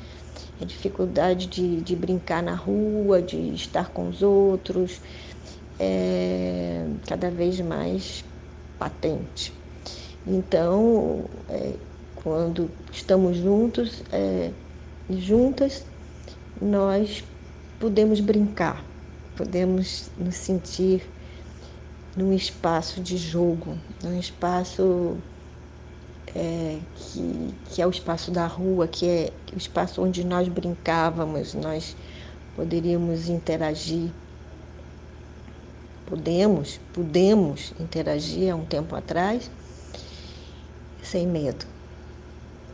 [0.61, 4.99] A dificuldade de, de brincar na rua, de estar com os outros,
[5.79, 8.23] é, cada vez mais
[8.79, 9.53] patente.
[10.25, 11.73] Então, é,
[12.15, 14.51] quando estamos juntos é,
[15.09, 15.85] e juntas,
[16.61, 17.23] nós
[17.79, 18.83] podemos brincar,
[19.35, 21.07] podemos nos sentir
[22.15, 25.17] num espaço de jogo, num espaço
[26.35, 31.53] é, que, que é o espaço da rua, que é o espaço onde nós brincávamos,
[31.53, 31.95] nós
[32.55, 34.11] poderíamos interagir.
[36.05, 39.51] Podemos, podemos interagir há um tempo atrás,
[41.03, 41.65] sem medo.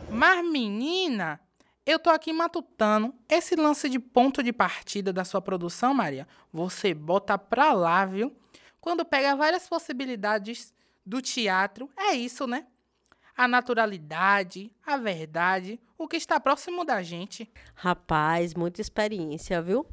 [0.08, 1.40] Mas, menina,
[1.84, 3.12] eu tô aqui matutando.
[3.28, 8.32] Esse lance de ponto de partida da sua produção, Maria, você bota pra lá, viu?
[8.80, 10.72] Quando pega várias possibilidades
[11.04, 12.66] do teatro, é isso, né?
[13.36, 17.50] A naturalidade, a verdade, o que está próximo da gente.
[17.74, 19.84] Rapaz, muita experiência, viu?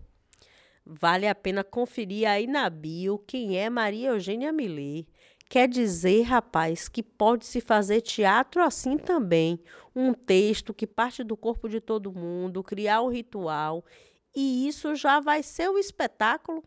[0.85, 5.07] Vale a pena conferir aí na bio quem é Maria Eugênia Millet.
[5.49, 9.59] Quer dizer, rapaz, que pode se fazer teatro assim também.
[9.95, 13.83] Um texto que parte do corpo de todo mundo, criar um ritual.
[14.35, 16.63] E isso já vai ser o um espetáculo.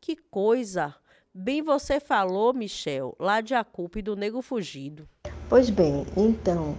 [0.00, 0.94] Que coisa!
[1.32, 5.08] Bem você falou, Michel, lá de A Culpa e do Nego Fugido.
[5.50, 6.76] Pois bem, então,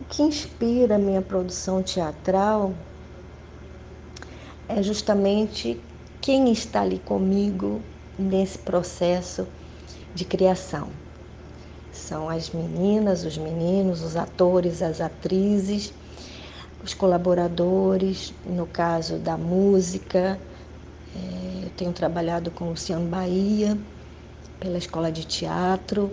[0.00, 2.72] o que inspira a minha produção teatral
[4.66, 5.78] é justamente
[6.18, 7.82] quem está ali comigo
[8.18, 9.46] nesse processo
[10.14, 10.88] de criação.
[11.92, 15.92] São as meninas, os meninos, os atores, as atrizes,
[16.82, 20.40] os colaboradores, no caso da música.
[21.14, 23.76] É, eu tenho trabalhado com o Luciano Bahia,
[24.58, 26.10] pela Escola de Teatro,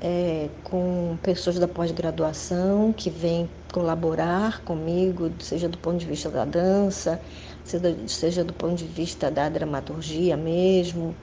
[0.00, 6.44] é, com pessoas da pós-graduação que vêm colaborar comigo, seja do ponto de vista da
[6.44, 7.20] dança,
[7.64, 11.14] seja, seja do ponto de vista da dramaturgia mesmo.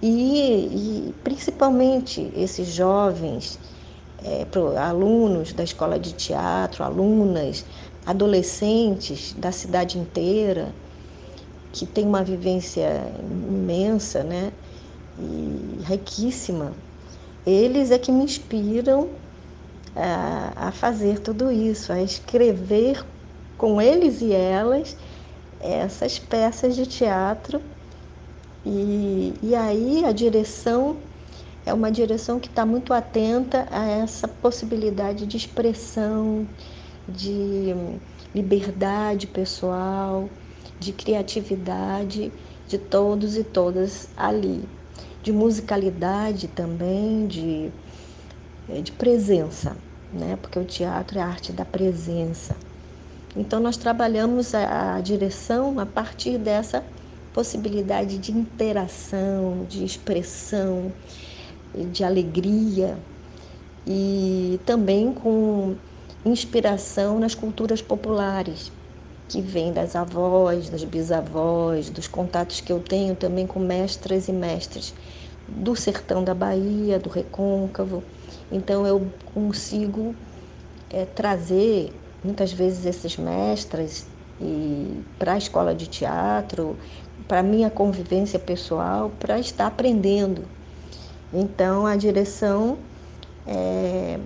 [0.00, 3.58] E, e principalmente esses jovens,
[4.24, 4.46] é,
[4.78, 7.64] alunos da escola de teatro, alunas,
[8.04, 10.74] adolescentes da cidade inteira,
[11.72, 14.52] que têm uma vivência imensa né,
[15.18, 16.72] e riquíssima.
[17.46, 19.08] Eles é que me inspiram
[19.94, 23.04] a, a fazer tudo isso, a escrever
[23.56, 24.96] com eles e elas
[25.60, 27.60] essas peças de teatro.
[28.64, 30.96] E, e aí a direção
[31.64, 36.46] é uma direção que está muito atenta a essa possibilidade de expressão,
[37.08, 37.74] de
[38.34, 40.28] liberdade pessoal,
[40.78, 42.32] de criatividade
[42.68, 44.68] de todos e todas ali,
[45.26, 47.68] de musicalidade também, de,
[48.80, 49.76] de presença,
[50.12, 50.38] né?
[50.40, 52.54] porque o teatro é a arte da presença.
[53.34, 56.84] Então, nós trabalhamos a, a direção a partir dessa
[57.34, 60.92] possibilidade de interação, de expressão,
[61.74, 62.96] de alegria
[63.84, 65.74] e também com
[66.24, 68.70] inspiração nas culturas populares,
[69.28, 74.32] que vem das avós, das bisavós, dos contatos que eu tenho também com mestras e
[74.32, 74.94] mestres
[75.48, 78.02] do sertão da Bahia, do Recôncavo.
[78.50, 80.14] Então eu consigo
[80.90, 84.06] é, trazer muitas vezes esses mestres
[85.18, 86.76] para a escola de teatro,
[87.26, 90.44] para minha convivência pessoal, para estar aprendendo.
[91.32, 92.78] Então a direção
[93.46, 94.18] é,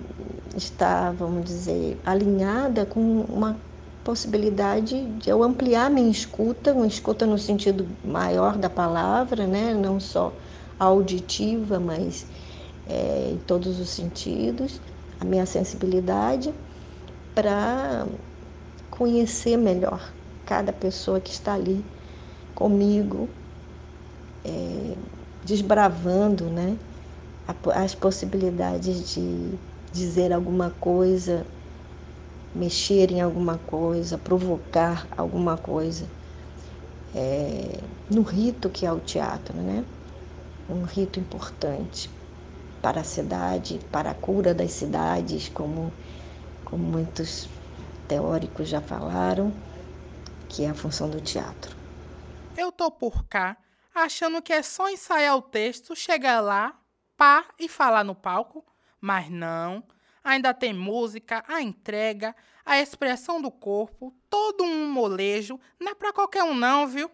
[0.55, 3.57] está, vamos dizer, alinhada com uma
[4.03, 9.73] possibilidade de eu ampliar minha escuta, uma escuta no sentido maior da palavra, né?
[9.73, 10.33] não só
[10.85, 12.25] auditiva, mas
[12.87, 14.81] é, em todos os sentidos,
[15.19, 16.51] a minha sensibilidade
[17.35, 18.07] para
[18.89, 20.11] conhecer melhor
[20.45, 21.85] cada pessoa que está ali
[22.55, 23.29] comigo,
[24.43, 24.95] é,
[25.43, 26.75] desbravando né,
[27.75, 29.59] as possibilidades de
[29.93, 31.45] dizer alguma coisa,
[32.55, 36.05] mexer em alguma coisa, provocar alguma coisa
[37.13, 37.79] é,
[38.09, 39.85] no rito que é o teatro, né?
[40.71, 42.09] Um rito importante
[42.81, 45.91] para a cidade, para a cura das cidades, como
[46.63, 47.49] como muitos
[48.07, 49.53] teóricos já falaram,
[50.47, 51.75] que é a função do teatro.
[52.57, 53.57] Eu tô por cá,
[53.93, 56.79] achando que é só ensaiar o texto, chegar lá,
[57.17, 58.65] pá e falar no palco,
[59.01, 59.83] mas não.
[60.23, 62.33] Ainda tem música, a entrega,
[62.65, 67.11] a expressão do corpo, todo um molejo, não é pra qualquer um não, viu?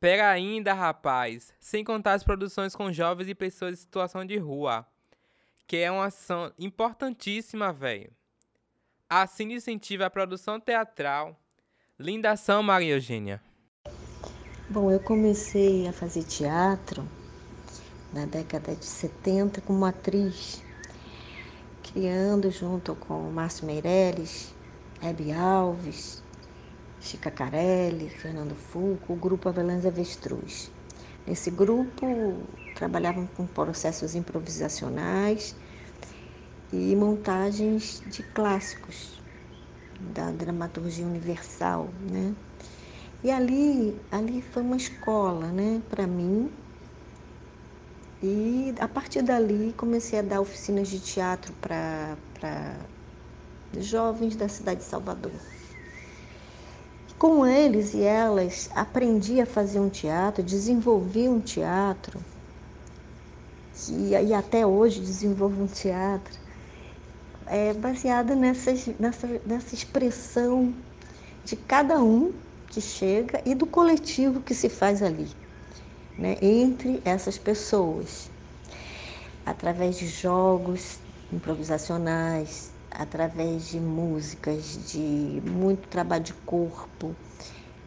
[0.00, 4.86] Pega ainda, rapaz, sem contar as produções com jovens e pessoas em situação de rua,
[5.66, 8.12] que é uma ação importantíssima, velho.
[9.10, 11.36] Assim incentiva a produção teatral.
[11.98, 13.42] Linda ação, Maria Eugênia.
[14.70, 17.04] Bom, eu comecei a fazer teatro
[18.12, 20.62] na década de 70 como atriz,
[21.82, 24.54] criando junto com Márcio Meirelles,
[25.02, 26.22] Hebe Alves,
[27.00, 30.70] Chica Carelli, Fernando Fulco, o grupo Avelãs Avestruz.
[31.26, 32.36] Nesse grupo
[32.74, 35.54] trabalhavam com processos improvisacionais
[36.72, 39.20] e montagens de clássicos
[40.14, 42.34] da dramaturgia universal, né?
[43.22, 46.50] E ali, ali foi uma escola, né, para mim.
[48.22, 52.16] E a partir dali comecei a dar oficinas de teatro para
[53.78, 55.32] jovens da cidade de Salvador.
[57.18, 62.20] Com eles e elas aprendi a fazer um teatro, desenvolvi um teatro
[63.88, 66.38] e, e até hoje desenvolvo um teatro
[67.48, 68.72] é, baseado nessa,
[69.44, 70.72] nessa, expressão
[71.44, 72.32] de cada um
[72.68, 75.28] que chega e do coletivo que se faz ali,
[76.16, 78.30] né, entre essas pessoas,
[79.44, 80.98] através de jogos
[81.32, 87.14] improvisacionais, através de músicas, de muito trabalho de corpo,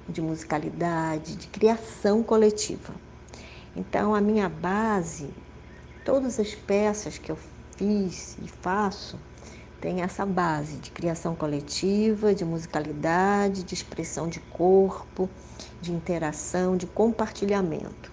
[0.07, 2.95] de musicalidade, de criação coletiva.
[3.75, 5.29] Então, a minha base,
[6.05, 7.37] todas as peças que eu
[7.75, 9.19] fiz e faço,
[9.81, 15.29] tem essa base de criação coletiva, de musicalidade, de expressão de corpo,
[15.81, 18.11] de interação, de compartilhamento.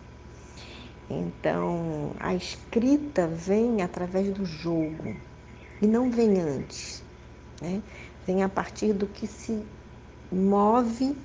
[1.08, 5.27] Então, a escrita vem através do jogo
[5.80, 7.02] e não vem antes,
[7.60, 7.82] né?
[8.26, 9.62] vem a partir do que se
[10.30, 11.16] move,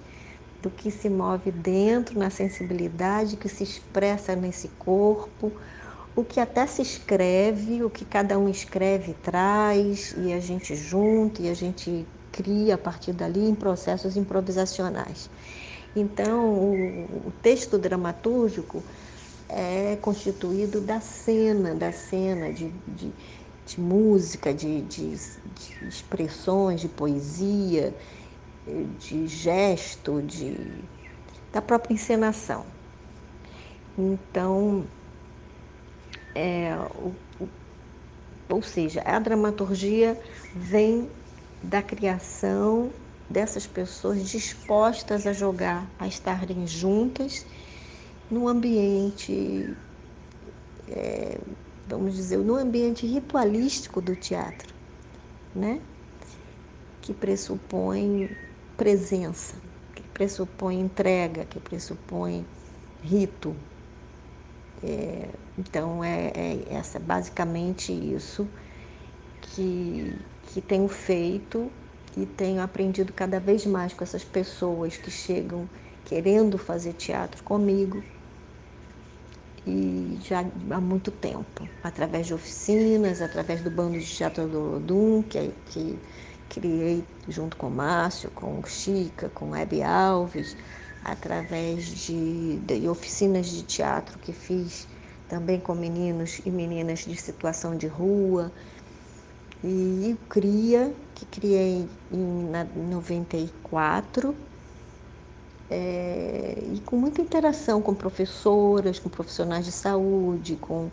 [0.62, 5.51] do que se move dentro, na sensibilidade que se expressa nesse corpo,
[6.16, 11.41] o que até se escreve, o que cada um escreve traz, e a gente junta
[11.41, 15.30] e a gente cria a partir dali em processos improvisacionais.
[15.95, 18.84] Então, o, o texto dramatúrgico
[19.49, 23.12] é constituído da cena, da cena de, de,
[23.66, 27.93] de música, de, de, de, expressões, de poesia,
[28.99, 30.57] de gesto, de,
[31.51, 32.66] da própria encenação.
[33.97, 34.86] Então,
[36.36, 37.49] é, o, o,
[38.49, 40.20] ou seja, a dramaturgia
[40.55, 41.09] vem
[41.61, 42.91] da criação
[43.30, 47.45] dessas pessoas dispostas a jogar, a estarem juntas
[48.30, 49.76] no ambiente,
[50.89, 51.39] é,
[51.88, 54.73] vamos dizer, no ambiente ritualístico do teatro,
[55.55, 55.81] né?
[57.01, 58.29] que pressupõe
[58.77, 59.55] presença,
[59.93, 62.45] que pressupõe entrega, que pressupõe
[63.01, 63.55] rito,
[64.81, 68.47] é, então é, é essa basicamente isso
[69.41, 70.13] que,
[70.47, 71.71] que tenho feito
[72.15, 75.69] e tenho aprendido cada vez mais com essas pessoas que chegam
[76.05, 78.03] querendo fazer teatro comigo
[79.66, 85.22] e já há muito tempo, através de oficinas, através do bando de teatro do Odum,
[85.24, 85.97] que, que
[86.49, 90.57] criei junto com o Márcio, com o Chica, com o Hebe Alves,
[91.03, 94.88] através de, de oficinas de teatro que fiz
[95.28, 98.51] também com meninos e meninas de situação de rua.
[99.64, 102.49] E o CRIA, que criei em
[102.89, 104.36] 94,
[105.74, 110.91] é, e com muita interação com professoras, com profissionais de saúde, com,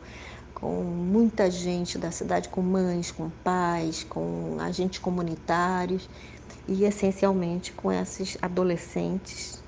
[0.55, 6.09] com muita gente da cidade, com mães, com pais, com agentes comunitários
[6.66, 9.62] e essencialmente com esses adolescentes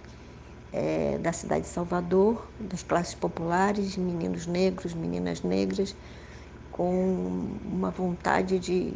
[0.72, 5.94] é, da cidade de Salvador, das classes populares, meninos negros, meninas negras,
[6.70, 8.94] com uma vontade de,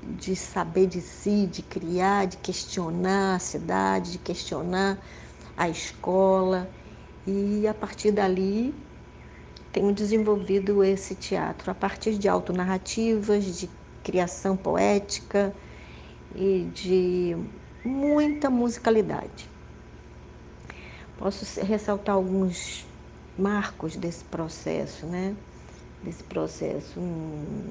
[0.00, 4.96] de saber de si, de criar, de questionar a cidade, de questionar
[5.60, 6.68] a escola.
[7.26, 8.74] E a partir dali
[9.70, 13.68] tenho desenvolvido esse teatro a partir de autonarrativas, de
[14.02, 15.54] criação poética
[16.34, 17.36] e de
[17.84, 19.48] muita musicalidade.
[21.18, 22.86] Posso ressaltar alguns
[23.38, 25.36] marcos desse processo, né?
[26.02, 26.98] Desse processo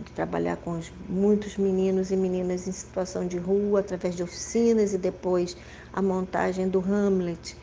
[0.05, 4.93] de trabalhar com os, muitos meninos e meninas em situação de rua, através de oficinas
[4.93, 5.57] e depois
[5.91, 7.57] a montagem do Hamlet,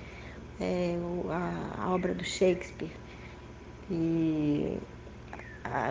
[0.61, 0.97] é,
[1.79, 2.93] a, obra do Shakespeare.
[3.91, 4.79] E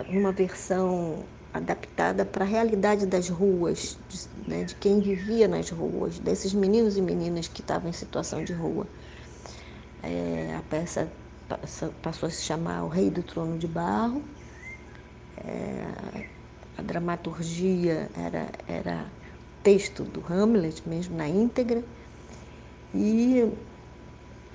[0.08, 6.18] uma versão adaptada para a realidade das ruas, de, né, de quem vivia nas ruas,
[6.18, 8.86] desses meninos e meninas que estavam em situação de rua.
[10.02, 11.10] É, a peça
[12.02, 14.22] passou a se chamar O Rei do Trono de Barro.
[15.38, 16.26] É,
[16.76, 19.06] a dramaturgia era, era
[19.62, 21.82] texto do Hamlet, mesmo na íntegra.
[22.94, 23.50] E,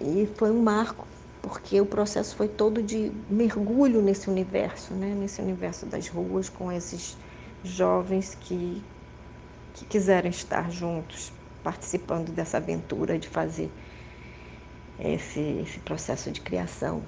[0.02, 1.08] e foi um marco
[1.42, 5.14] porque o processo foi todo de mergulho nesse universo, né?
[5.16, 7.18] nesse universo das ruas, com esses
[7.64, 8.82] jovens que,
[9.74, 11.34] que quiseram estar juntos,
[11.64, 13.72] participando dessa aventura de fazer
[15.00, 17.02] esse, esse processo de criação.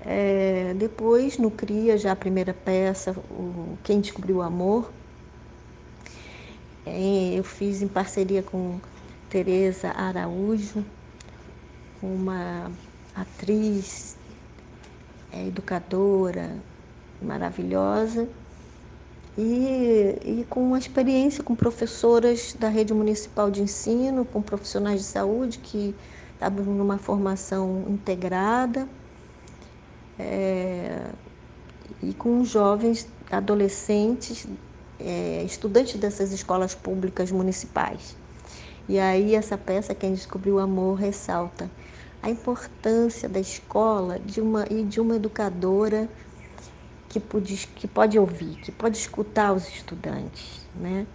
[0.00, 4.90] É, depois, no CRIA, já a primeira peça, o Quem Descobriu o Amor,
[6.86, 8.78] é, eu fiz em parceria com
[9.30, 10.84] Tereza Araújo,
[12.04, 12.70] uma
[13.14, 14.16] atriz,
[15.32, 16.56] é, educadora
[17.22, 18.28] maravilhosa,
[19.36, 25.06] e, e com uma experiência com professoras da rede municipal de ensino, com profissionais de
[25.06, 25.94] saúde que
[26.34, 28.86] estavam numa formação integrada,
[30.18, 31.06] é,
[32.02, 34.46] e com jovens adolescentes,
[35.00, 38.16] é, estudantes dessas escolas públicas municipais.
[38.88, 41.68] E aí essa peça, Quem Descobriu o Amor, ressalta
[42.24, 46.08] a importância da escola de uma, e de uma educadora
[47.06, 50.66] que pode, que pode ouvir, que pode escutar os estudantes.
[50.74, 51.06] Né?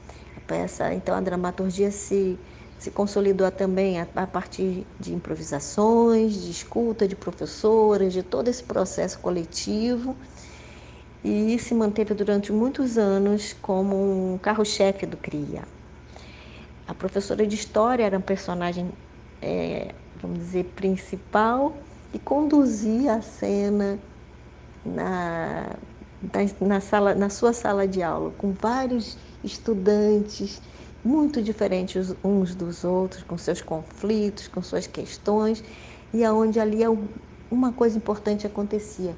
[0.95, 2.37] Então a dramaturgia se,
[2.77, 8.63] se consolidou também a, a partir de improvisações, de escuta de professoras, de todo esse
[8.63, 10.15] processo coletivo
[11.23, 15.63] e se manteve durante muitos anos como um carro-chefe do CRIA.
[16.87, 18.91] A professora de história era um personagem
[19.41, 21.75] é, vamos dizer, principal
[22.13, 23.99] e conduzir a cena
[24.85, 25.75] na,
[26.21, 30.61] na, na, sala, na sua sala de aula, com vários estudantes
[31.03, 35.63] muito diferentes uns dos outros, com seus conflitos, com suas questões,
[36.13, 36.79] e aonde ali
[37.49, 39.15] uma coisa importante acontecia.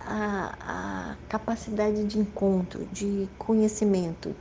[0.00, 4.32] A, a capacidade de encontro, de conhecimento,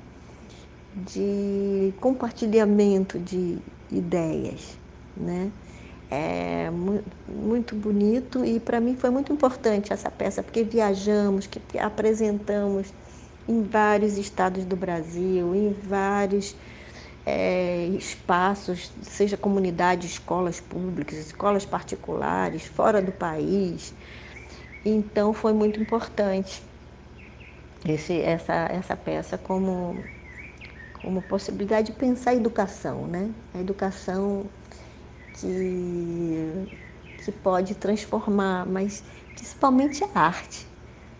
[0.96, 3.58] de compartilhamento de
[3.92, 4.78] ideias
[5.16, 5.52] né?
[6.10, 6.70] É
[7.28, 12.94] muito bonito e para mim foi muito importante essa peça, porque viajamos, que apresentamos
[13.48, 16.56] em vários estados do Brasil, em vários
[17.26, 23.94] é, espaços, seja comunidade, escolas públicas, escolas particulares, fora do país.
[24.86, 26.62] Então foi muito importante
[27.88, 30.04] esse, essa, essa peça como,
[31.02, 33.32] como possibilidade de pensar a educação, né?
[33.54, 34.46] A educação
[35.38, 36.68] que,
[37.18, 40.68] que pode transformar, mas principalmente a arte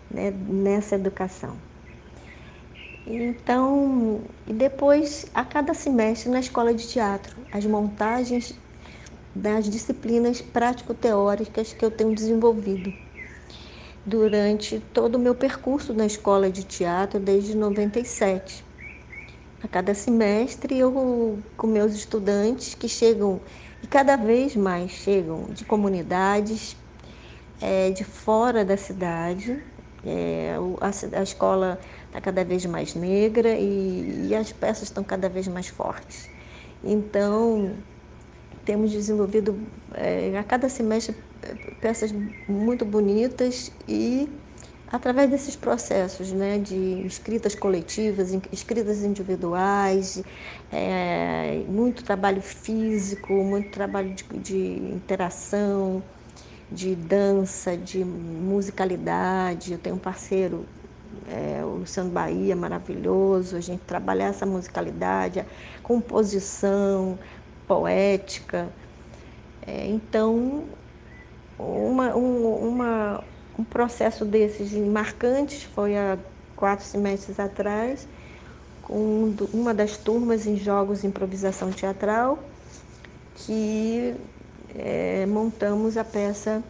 [0.10, 1.58] né, nessa educação.
[3.08, 8.54] Então, e depois, a cada semestre na escola de teatro, as montagens
[9.36, 12.94] das disciplinas prático-teóricas que eu tenho desenvolvido
[14.06, 18.64] durante todo o meu percurso na escola de teatro desde 97.
[19.62, 23.42] A cada semestre eu com meus estudantes que chegam
[23.86, 26.76] e cada vez mais chegam de comunidades
[27.62, 29.62] é, de fora da cidade.
[30.04, 35.30] É, a, a, escola está cada vez mais negra e, e as peças estão cada
[35.30, 36.28] vez mais fortes.
[36.84, 37.76] Então,
[38.66, 39.56] temos desenvolvido
[39.94, 41.16] é, a cada semestre
[41.80, 42.12] peças
[42.48, 44.28] muito bonitas e
[44.96, 50.24] através desses processos né, de escritas coletivas, escritas individuais,
[50.72, 54.58] é, muito trabalho físico, muito trabalho de, de,
[54.94, 56.02] interação,
[56.72, 59.74] de dança, de musicalidade.
[59.74, 60.66] Eu tenho um parceiro,
[61.30, 65.46] é, o Luciano Bahia, maravilhoso, a gente trabalha essa musicalidade, a
[65.84, 67.20] composição
[67.68, 68.70] poética.
[69.68, 70.64] É, então,
[71.60, 73.24] uma, um, uma
[73.58, 76.18] um processo desses marcantes foi há
[76.56, 78.08] quatro semestres atrás,
[78.82, 82.40] com uma das turmas em jogos de improvisação teatral,
[83.36, 84.16] que
[84.76, 86.64] é, montamos a peça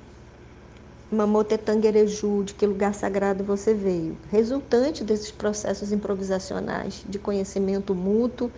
[1.12, 8.52] Mamotetanguereju, de que lugar sagrado você veio, resultante desses processos improvisacionais de conhecimento mútuo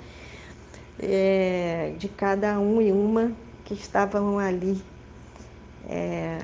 [1.00, 3.32] é, de cada um e uma
[3.66, 4.82] que estavam ali
[5.90, 6.40] é,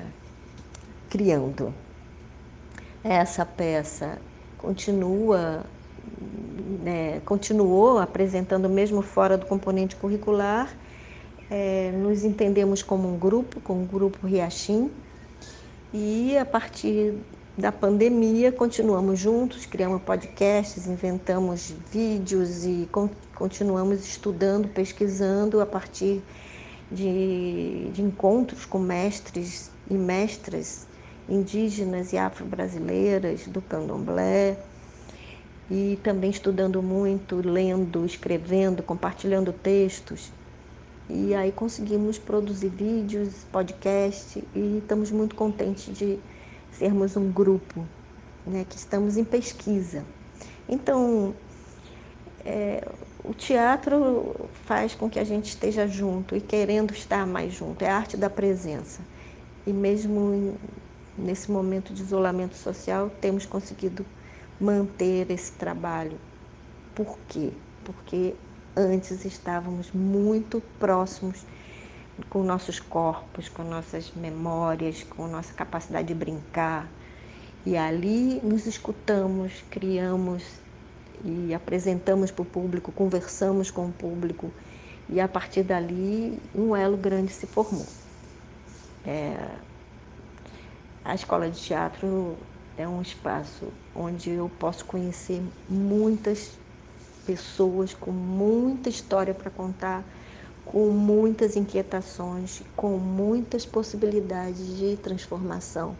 [1.14, 1.72] criando.
[3.04, 4.18] Essa peça
[4.58, 5.64] continua,
[6.82, 10.76] né, continuou apresentando mesmo fora do componente curricular.
[11.48, 14.90] É, nos entendemos como um grupo, como um grupo Riachim,
[15.92, 17.14] e a partir
[17.56, 26.20] da pandemia continuamos juntos, criamos podcasts, inventamos vídeos e con continuamos estudando, pesquisando a partir
[26.90, 30.88] de, de encontros com mestres e mestras
[31.28, 34.56] indígenas e afro-brasileiras do candomblé,
[35.70, 40.30] e também estudando muito, lendo, escrevendo, compartilhando textos.
[41.08, 46.18] E aí conseguimos produzir vídeos, podcast e estamos muito contentes de
[46.72, 47.86] sermos um grupo,
[48.46, 50.04] né, que estamos em pesquisa.
[50.68, 51.34] Então,
[52.44, 52.86] é,
[53.22, 57.90] o teatro faz com que a gente esteja junto e querendo estar mais junto, é
[57.90, 59.00] a arte da presença.
[59.66, 60.54] E mesmo em,
[61.16, 64.04] nesse momento de isolamento social, temos conseguido
[64.60, 66.18] manter esse trabalho.
[66.94, 67.52] Por quê?
[67.84, 68.34] Porque
[68.76, 71.44] antes estávamos muito próximos
[72.30, 76.88] com nossos corpos, com nossas memórias, com nossa capacidade de brincar.
[77.66, 80.44] E ali nos escutamos, criamos
[81.24, 84.52] e apresentamos para o público, conversamos com o público.
[85.08, 87.86] E a partir dali, um elo grande se formou.
[89.06, 89.36] É,
[91.04, 92.36] a escola de teatro
[92.76, 96.52] é um espaço onde eu posso conhecer muitas
[97.26, 100.04] pessoas com muita história para contar,
[100.64, 105.96] com muitas inquietações, com muitas possibilidades de transformação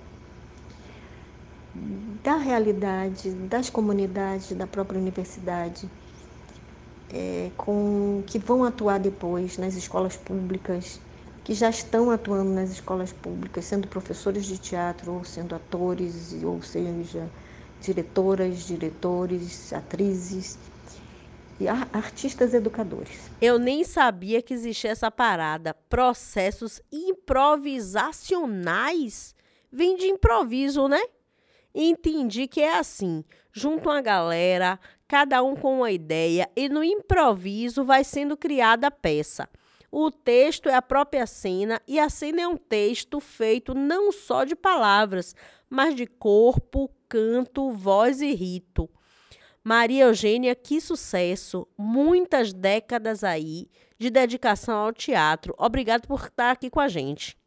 [2.23, 5.91] da realidade, das comunidades, da própria universidade,
[7.13, 11.01] é, com, que vão atuar depois nas escolas públicas,
[11.45, 16.63] que já estão atuando nas escolas públicas, sendo professores de teatro, ou sendo atores, ou
[16.63, 17.29] seja,
[17.83, 20.59] diretoras, diretores, atrizes
[21.61, 23.31] e artistas educadores.
[23.41, 25.75] Eu nem sabia que existia essa parada.
[25.89, 29.35] Processos improvisacionais.
[29.71, 31.03] Vem de improviso, né?
[31.75, 33.23] Entendi que é assim.
[33.53, 38.91] Junto a galera, cada um com uma ideia, e no improviso vai sendo criada a
[38.91, 39.47] peça.
[39.97, 44.43] O texto é a própria cena, e a cena é um texto feito não só
[44.43, 45.37] de palavras,
[45.71, 48.91] mas de corpo, canto, voz e rito.
[49.63, 51.69] Maria Eugênia, que sucesso!
[51.79, 55.55] Muitas décadas aí de dedicação ao teatro.
[55.57, 57.39] Obrigado por estar aqui com a gente.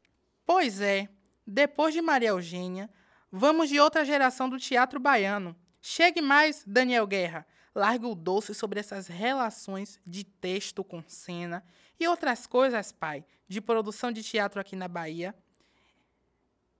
[0.45, 1.10] Pois é,
[1.45, 2.89] depois de Maria Eugênia,
[3.30, 5.54] vamos de outra geração do teatro baiano.
[5.82, 7.45] Chegue mais, Daniel Guerra.
[7.76, 11.62] Larga o doce sobre essas relações de texto com cena
[12.00, 15.36] e outras coisas, pai, de produção de teatro aqui na Bahia.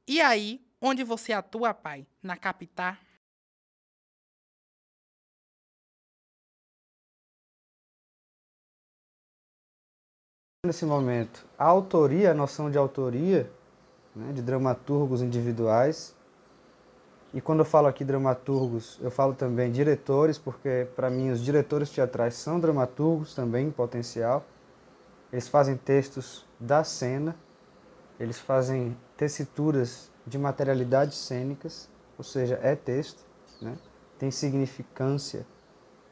[0.08, 2.08] E aí, onde você atua, pai?
[2.22, 2.96] Na capital?
[10.68, 13.50] nesse momento a autoria, a noção de autoria,
[14.16, 16.16] né, de dramaturgos individuais.
[17.34, 21.90] E quando eu falo aqui dramaturgos, eu falo também diretores, porque para mim os diretores
[21.90, 24.46] teatrais são dramaturgos também em potencial.
[25.32, 27.36] Eles fazem textos da cena,
[28.20, 33.24] eles fazem tessituras de materialidades cênicas, ou seja, é texto,
[33.62, 33.78] né?
[34.18, 35.46] tem significância,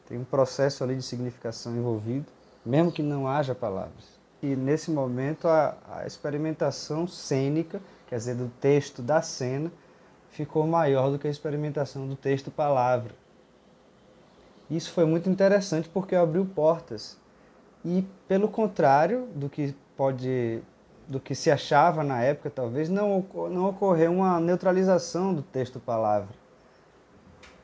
[0.07, 2.27] tem um processo ali de significação envolvido,
[2.65, 8.47] mesmo que não haja palavras que nesse momento a, a experimentação cênica, quer dizer, do
[8.61, 9.71] texto da cena,
[10.29, 13.11] ficou maior do que a experimentação do texto palavra.
[14.69, 17.17] Isso foi muito interessante porque abriu portas.
[17.85, 20.59] E pelo contrário do que pode
[21.07, 26.29] do que se achava na época, talvez não não ocorreu uma neutralização do texto palavra.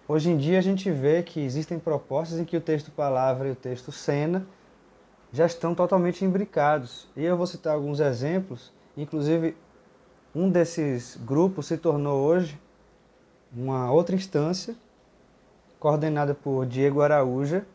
[0.08, 3.52] Hoje em dia a gente vê que existem propostas em que o texto palavra e
[3.52, 4.46] o texto cena
[5.34, 7.08] já estão totalmente imbricados.
[7.18, 9.58] E eu vou citar alguns exemplos, inclusive
[10.36, 12.60] um desses grupos se tornou hoje
[13.52, 14.76] uma outra instância,
[15.80, 17.66] coordenada por Diego Araúja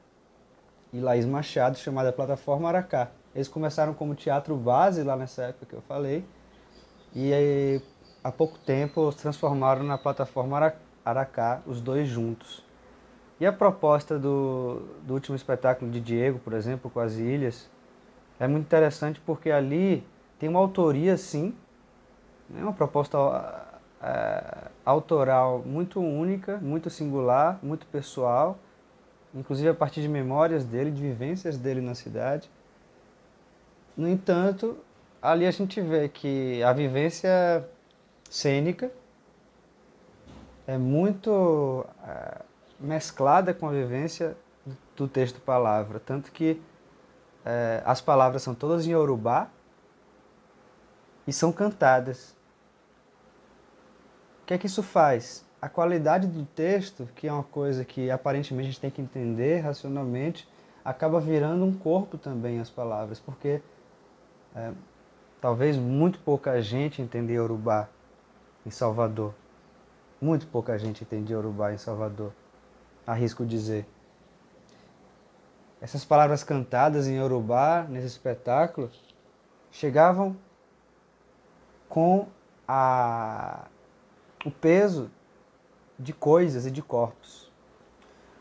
[0.93, 3.09] e Laís Machado, chamada Plataforma Aracá.
[3.35, 6.25] Eles começaram como teatro base lá nessa época que eu falei,
[7.15, 7.83] e aí,
[8.23, 10.73] há pouco tempo se transformaram na Plataforma
[11.05, 12.65] Aracá, os dois juntos.
[13.39, 17.71] E a proposta do, do último espetáculo de Diego, por exemplo, com as ilhas,
[18.39, 20.07] é muito interessante porque ali
[20.39, 21.55] tem uma autoria, sim,
[22.49, 22.63] né?
[22.63, 23.19] uma proposta
[24.03, 28.59] é, autoral muito única, muito singular, muito pessoal,
[29.37, 32.51] inclusive a partir de memórias dele, de vivências dele na cidade.
[33.97, 34.79] No entanto,
[35.21, 37.69] ali a gente vê que a vivência
[38.29, 38.91] cênica
[40.67, 41.87] é muito.
[42.05, 42.47] É,
[42.79, 44.37] mesclada com a vivência
[44.97, 46.01] do texto palavra.
[46.01, 46.61] Tanto que
[47.45, 49.49] é, as palavras são todas em Yorubá
[51.27, 52.35] e são cantadas.
[54.43, 55.46] O que é que isso faz?
[55.67, 59.59] A qualidade do texto, que é uma coisa que aparentemente a gente tem que entender
[59.59, 60.49] racionalmente,
[60.85, 63.61] acaba virando um corpo também as palavras, porque
[64.55, 64.71] é,
[65.41, 67.89] talvez muito pouca gente entende Yorubá
[68.65, 69.35] em Salvador.
[70.21, 72.33] Muito pouca gente entende Yorubá em Salvador
[73.05, 73.89] arrisco dizer.
[75.81, 78.89] Essas palavras cantadas em Yorubá, nesse espetáculo,
[79.73, 80.37] chegavam
[81.89, 82.29] com
[82.69, 83.67] a,
[84.45, 85.11] o peso
[85.99, 87.51] de coisas e de corpos.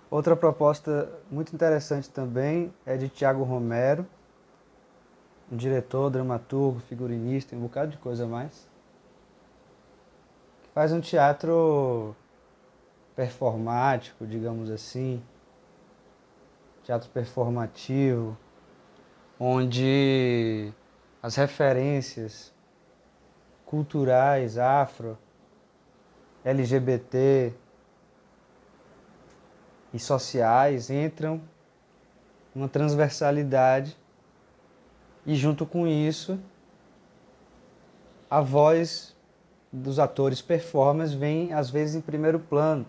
[0.10, 4.06] Outra proposta muito interessante também é de Tiago Romero,
[5.52, 8.68] um diretor, dramaturgo, figurinista, um bocado de coisa mais.
[10.74, 12.16] Faz um teatro
[13.16, 15.24] performático, digamos assim,
[16.84, 18.38] teatro performativo,
[19.40, 20.72] onde
[21.22, 22.54] as referências
[23.66, 25.18] culturais afro,
[26.46, 27.52] LGBT
[29.92, 31.42] e sociais entram
[32.54, 33.98] numa transversalidade
[35.26, 36.40] e junto com isso
[38.30, 39.16] a voz
[39.74, 42.86] dos atores performers vem às vezes em primeiro plano,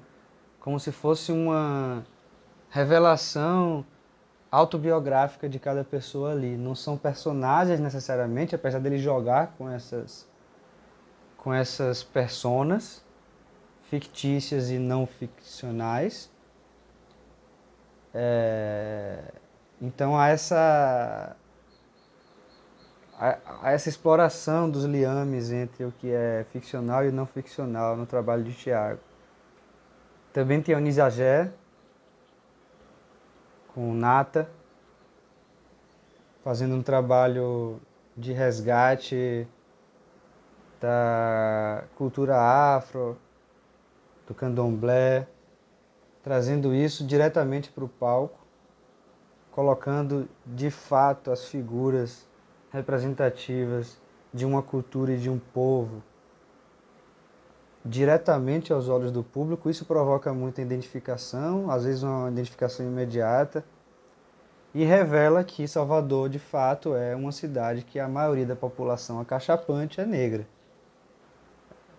[0.61, 2.05] como se fosse uma
[2.69, 3.85] revelação
[4.51, 6.57] autobiográfica de cada pessoa ali.
[6.57, 10.29] Não são personagens necessariamente, apesar dele jogar com essas
[11.39, 13.06] com essas personas
[13.91, 16.31] fictícias e não ficcionais.
[18.15, 19.33] É,
[19.81, 21.37] então há essa
[23.19, 28.45] há essa exploração dos liames entre o que é ficcional e não ficcional no trabalho
[28.45, 29.01] de Tiago.
[30.33, 31.51] Também tem Onisagé,
[33.75, 34.49] com Nata,
[36.45, 37.81] fazendo um trabalho
[38.17, 39.49] de resgate
[40.81, 43.19] da cultura afro,
[44.27, 45.27] do candomblé,
[46.23, 48.39] trazendo isso diretamente para o palco,
[49.53, 52.27] colocando de fato as figuras
[52.71, 53.99] representativas
[54.35, 56.03] de uma cultura e de um povo
[57.89, 63.65] diretamente aos olhos do público, isso provoca muita identificação, às vezes uma identificação imediata,
[64.75, 70.01] e revela que Salvador, de fato, é uma cidade que a maioria da população acachapante
[70.01, 70.47] é negra.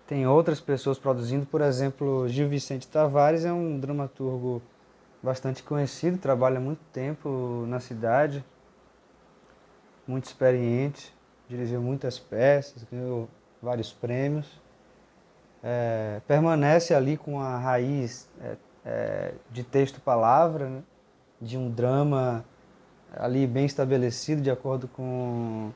[0.08, 4.62] Tem outras pessoas produzindo, por exemplo, Gil Vicente Tavares é um dramaturgo
[5.22, 8.43] bastante conhecido, trabalha muito tempo na cidade,
[10.08, 11.14] muito experiente,
[11.49, 13.28] dirigiu muitas peças, ganhou
[13.62, 14.47] vários prêmios
[15.64, 18.55] é, permanece ali com a raiz é,
[18.86, 20.84] é, de texto-palavra, né?
[21.41, 22.45] de um drama
[23.16, 25.72] ali bem estabelecido, de acordo com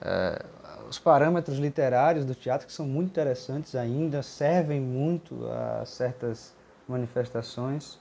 [0.00, 0.44] é,
[0.88, 6.54] os parâmetros literários do teatro, que são muito interessantes ainda, servem muito a certas
[6.88, 7.98] manifestações.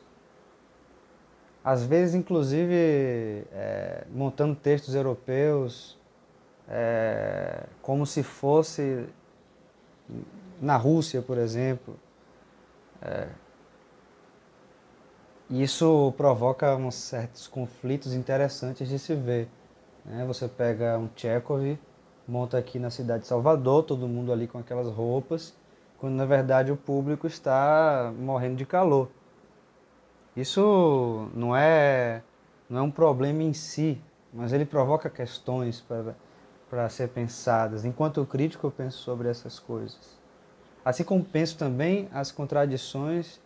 [1.64, 5.98] Às vezes, inclusive, é, montando textos europeus
[6.68, 9.08] é, como se fosse
[10.62, 12.00] na Rússia, por exemplo.
[13.02, 13.28] É,
[15.50, 19.48] isso provoca uns certos conflitos interessantes de se ver.
[20.04, 20.26] Né?
[20.26, 21.78] Você pega um Chekhov,
[22.28, 25.56] monta aqui na cidade de Salvador, todo mundo ali com aquelas roupas,
[25.98, 29.10] quando na verdade o público está morrendo de calor.
[30.36, 32.22] Isso não é,
[32.70, 34.02] não é um problema em si,
[34.34, 35.84] mas ele provoca questões
[36.70, 37.86] para ser pensadas.
[37.86, 40.18] Enquanto crítico, eu penso sobre essas coisas.
[40.84, 43.40] Assim como penso também as contradições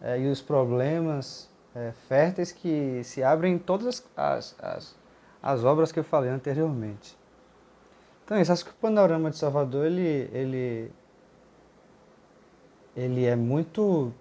[0.00, 4.96] é, e os problemas é, férteis que se abrem em todas as, as,
[5.42, 7.17] as, obras que eu falei anteriormente.
[8.28, 10.92] Então, isso, acho que o panorama de Salvador ele, ele,
[12.94, 14.12] ele é muito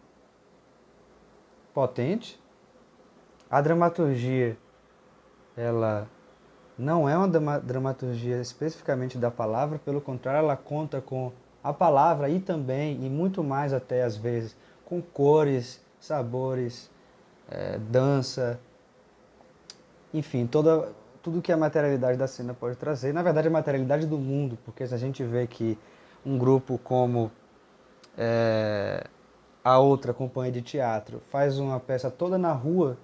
[1.74, 2.42] potente.
[3.50, 4.58] A dramaturgia,
[5.58, 6.08] ela
[6.78, 12.40] não é uma dramaturgia especificamente da palavra, pelo contrário, ela conta com a palavra e
[12.40, 14.56] também, e muito mais até às vezes,
[14.86, 16.90] com cores, sabores,
[17.52, 18.58] é, dança,
[20.14, 20.94] enfim, toda,
[21.28, 23.14] tudo que a materialidade da cena pode trazer.
[23.14, 25.78] Na verdade, a materialidade do mundo, porque se a gente vê que
[26.26, 27.30] um grupo como
[28.18, 29.06] é,
[29.62, 32.98] a outra companhia de teatro faz uma peça toda na rua,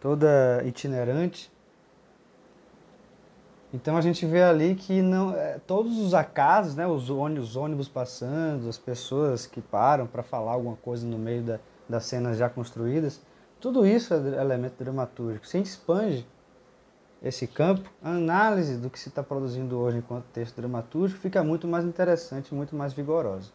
[0.00, 1.50] toda itinerante,
[3.74, 7.56] então a gente vê ali que não, é, todos os acasos, né, os ônibus, os
[7.56, 11.58] ônibus passando, as pessoas que param para falar alguma coisa no meio da,
[11.88, 13.20] das cenas já construídas,
[13.60, 15.44] tudo isso é elemento dramatúrgico.
[15.44, 16.24] Se expande
[17.28, 21.66] esse campo, a análise do que se está produzindo hoje enquanto texto dramatúrgico fica muito
[21.66, 23.52] mais interessante, muito mais vigorosa.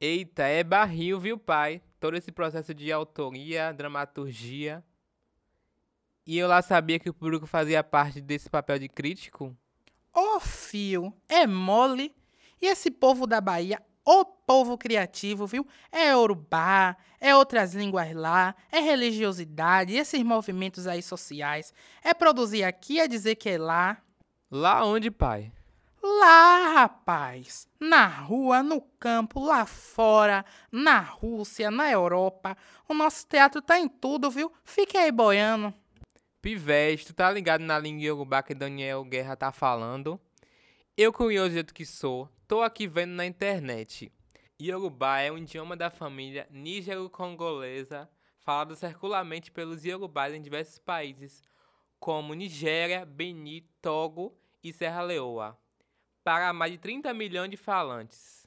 [0.00, 1.82] Eita, é barril, viu, pai?
[1.98, 4.82] Todo esse processo de autoria, dramaturgia,
[6.26, 9.56] e eu lá sabia que o público fazia parte desse papel de crítico?
[10.14, 12.14] Ô, oh, fio, é mole.
[12.62, 15.66] E esse povo da Bahia O povo criativo, viu?
[15.92, 21.72] É urubá, é outras línguas lá, é religiosidade, esses movimentos aí sociais.
[22.02, 23.98] É produzir aqui, é dizer que é lá.
[24.50, 25.52] Lá onde, pai?
[26.02, 27.68] Lá, rapaz.
[27.78, 32.56] Na rua, no campo, lá fora, na Rússia, na Europa.
[32.88, 34.50] O nosso teatro tá em tudo, viu?
[34.64, 35.74] Fique aí boiando.
[36.40, 40.18] Pivete, tu tá ligado na língua Yorubá que Daniel Guerra tá falando?
[40.96, 44.10] Eu, curioso que sou, tô aqui vendo na internet.
[44.60, 51.44] Yorubá é um idioma da família nígero-congolesa, falado circularmente pelos Yorubás em diversos países,
[52.00, 55.56] como Nigéria, Benin, Togo e Serra Leoa,
[56.24, 58.44] para mais de 30 milhões de falantes.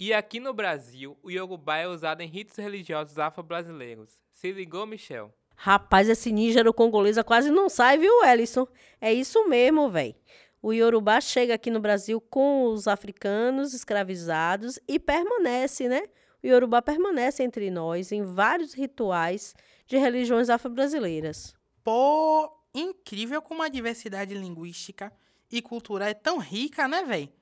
[0.00, 4.18] E aqui no Brasil, o Yorubá é usado em ritos religiosos afro-brasileiros.
[4.32, 5.30] Se ligou, Michel?
[5.54, 8.66] Rapaz, esse nígero congolesa quase não sai, viu, Ellison?
[8.98, 10.14] É isso mesmo, velho.
[10.62, 16.02] O Yorubá chega aqui no Brasil com os africanos escravizados e permanece, né?
[16.42, 19.54] O Yorubá permanece entre nós em vários rituais
[19.86, 21.54] de religiões afro-brasileiras.
[21.84, 25.12] Pô, incrível como a diversidade linguística
[25.50, 27.32] e cultural é tão rica, né, velho?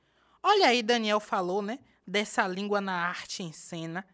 [0.43, 1.79] Olha aí, Daniel falou, né?
[2.07, 4.07] Dessa língua na arte em cena.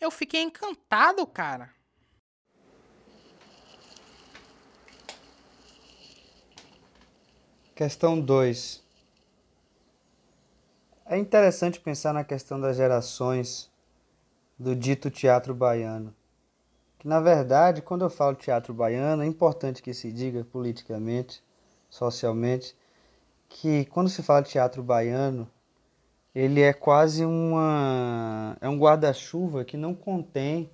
[0.00, 1.75] Eu fiquei encantado, cara.
[7.76, 8.82] Questão 2.
[11.04, 13.70] É interessante pensar na questão das gerações
[14.58, 16.14] do dito teatro baiano.
[16.98, 21.44] Que, na verdade, quando eu falo teatro baiano, é importante que se diga politicamente,
[21.90, 22.74] socialmente,
[23.46, 25.46] que quando se fala teatro baiano,
[26.34, 30.70] ele é quase uma é um guarda-chuva que não contém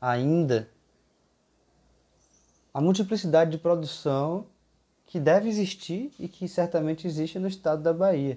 [0.00, 0.68] ainda
[2.74, 4.48] a multiplicidade de produção
[5.14, 8.36] que deve existir e que certamente existe no estado da Bahia.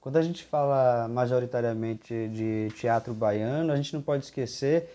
[0.00, 4.88] Quando a gente fala majoritariamente de teatro baiano, a gente não pode esquecer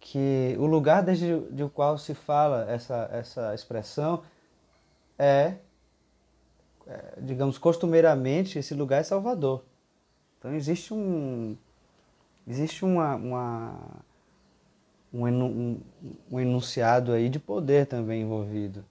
[0.00, 4.24] que o lugar desde o qual se fala essa, essa expressão
[5.16, 5.54] é,
[6.88, 9.62] é, digamos, costumeiramente, esse lugar é Salvador.
[10.40, 11.56] Então existe um,
[12.48, 13.78] existe uma, uma
[15.12, 15.80] um,
[16.32, 18.84] um enunciado aí de poder também envolvido.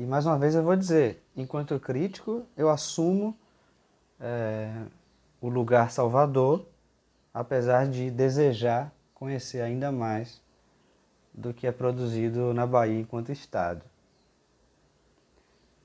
[0.00, 3.36] E mais uma vez eu vou dizer, enquanto crítico, eu assumo
[4.18, 4.72] é,
[5.42, 6.64] o lugar Salvador,
[7.34, 10.40] apesar de desejar conhecer ainda mais
[11.34, 13.84] do que é produzido na Bahia enquanto Estado.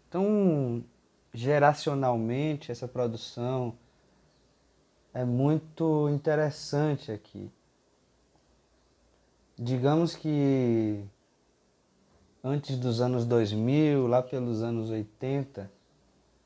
[0.08, 0.82] Então,
[1.34, 3.76] geracionalmente, essa produção
[5.14, 7.52] é muito interessante aqui.
[9.60, 11.04] Digamos que
[12.46, 15.72] antes dos anos 2000, lá pelos anos 80,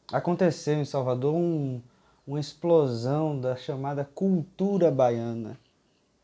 [0.10, 1.82] aconteceu em Salvador um,
[2.26, 5.60] uma explosão da chamada cultura baiana.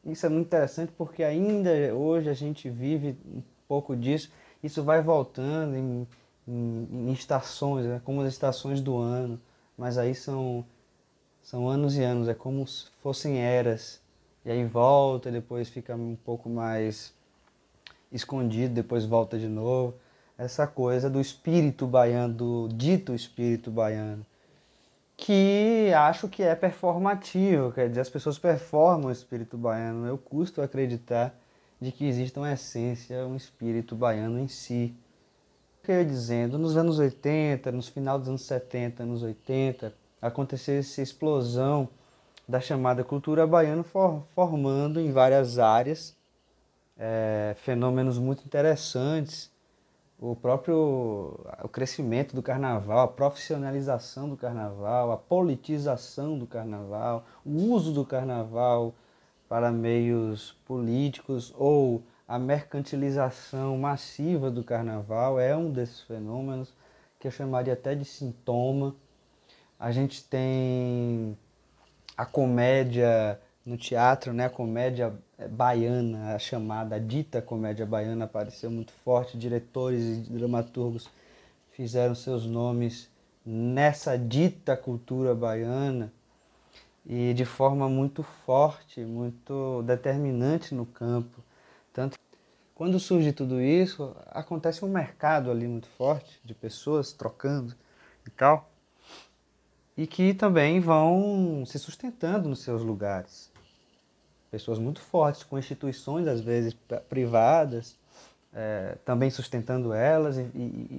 [0.06, 4.32] Isso é muito interessante porque ainda hoje a gente vive um pouco disso.
[4.64, 6.08] Isso vai voltando em,
[6.48, 8.02] em, em estações, né?
[8.06, 9.42] como as estações do ano,
[9.78, 10.66] mas aí são,
[11.44, 14.02] são anos e anos, é como se fossem eras.
[14.46, 17.14] E aí volta, depois fica um pouco mais
[18.16, 19.94] escondido, depois volta de novo.
[20.38, 24.26] Essa coisa do espírito baiano, do dito espírito baiano,
[25.16, 30.06] que acho que é performativo, quer dizer, as pessoas performam o espírito baiano.
[30.06, 31.34] Eu custo acreditar
[31.80, 34.94] de que existe uma essência, um espírito baiano em si.
[35.80, 39.94] O que eu ia dizendo, nos anos 80, nos final dos anos 70, anos 80,
[40.22, 41.88] aconteceu essa explosão
[42.48, 43.84] da chamada cultura baiana
[44.36, 46.16] formando em várias áreas
[46.98, 49.52] é, fenômenos muito interessantes.
[50.18, 57.52] O próprio o crescimento do carnaval, a profissionalização do carnaval, a politização do carnaval, o
[57.52, 58.94] uso do carnaval
[59.50, 66.74] para meios políticos ou a mercantilização massiva do carnaval é um desses fenômenos
[67.20, 68.96] que eu chamaria até de sintoma.
[69.80, 71.38] A gente tem
[72.18, 75.14] a comédia no teatro, né, a comédia
[75.50, 81.10] baiana, a chamada dita comédia baiana apareceu muito forte, diretores e dramaturgos
[81.72, 83.10] fizeram seus nomes
[83.46, 86.12] nessa dita cultura baiana
[87.06, 91.44] e de forma muito forte, muito determinante no campo.
[91.94, 92.18] Tanto
[92.74, 97.76] quando surge tudo isso, acontece um mercado ali muito forte de pessoas trocando
[98.26, 98.70] e tal,
[99.96, 103.54] e que também vão se sustentando nos seus lugares
[104.56, 106.74] pessoas muito fortes, com instituições, às vezes
[107.10, 107.98] privadas,
[108.54, 110.50] é, também sustentando elas e,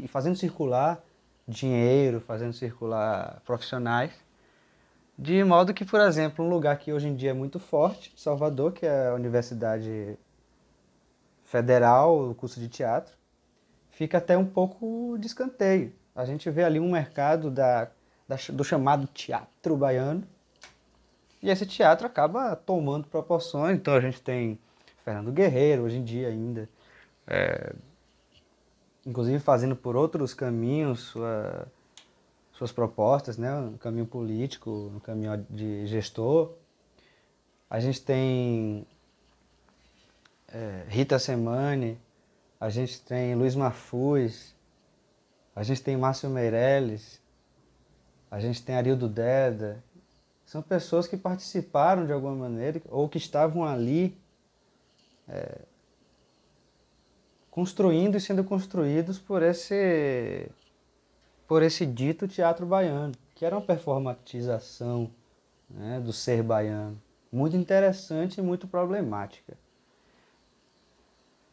[0.04, 1.02] e, fazendo circular
[1.48, 4.12] dinheiro, fazendo circular profissionais.
[5.18, 8.72] De modo que, por exemplo, um lugar que hoje em dia é muito forte, Salvador,
[8.72, 10.18] que é a Universidade
[11.42, 13.14] Federal, o curso de teatro,
[13.88, 15.94] fica até um pouco de escanteio.
[16.14, 17.88] A gente vê ali um mercado da,
[18.28, 20.24] da, do chamado teatro baiano,
[21.47, 23.76] e esse teatro acaba tomando proporções.
[23.76, 24.59] Então a gente tem
[25.05, 26.68] Fernando Guerreiro hoje em dia ainda,
[27.24, 27.72] é,
[29.07, 31.68] inclusive fazendo por outros caminhos sua,
[32.53, 33.61] suas propostas, né?
[33.61, 36.53] no caminho político, no caminho de gestor.
[37.70, 38.84] A gente tem
[40.49, 41.97] é, Rita Semani,
[42.59, 44.53] a gente tem Luiz Mafuz,
[45.55, 47.20] a gente tem Márcio Meirelles,
[48.28, 49.80] a gente tem Arildo Deda.
[50.47, 54.16] São pessoas que participaram de alguma maneira ou que estavam ali
[55.28, 55.59] é,
[57.51, 60.49] construindo e sendo construídos por esse
[61.49, 65.11] por esse dito teatro baiano, que era uma performatização
[65.70, 69.57] né, do ser baiano, muito interessante e muito problemática.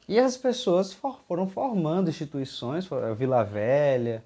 [0.07, 4.23] E essas pessoas for, foram formando instituições, a Vila Velha,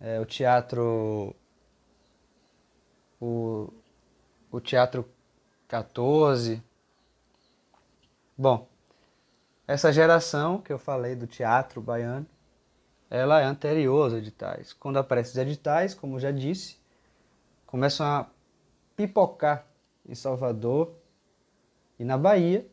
[0.00, 1.34] é, o teatro.
[3.28, 3.72] O,
[4.52, 5.04] o Teatro
[5.66, 6.62] 14.
[8.38, 8.68] Bom,
[9.66, 12.24] essa geração que eu falei do teatro baiano,
[13.10, 14.72] ela é anterior aos editais.
[14.72, 16.78] Quando aparecem os editais, como já disse,
[17.66, 18.30] começam a
[18.94, 19.66] pipocar
[20.08, 20.94] em Salvador
[21.98, 22.64] e na Bahia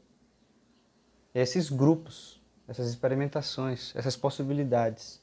[1.34, 5.23] esses grupos, essas experimentações, essas possibilidades.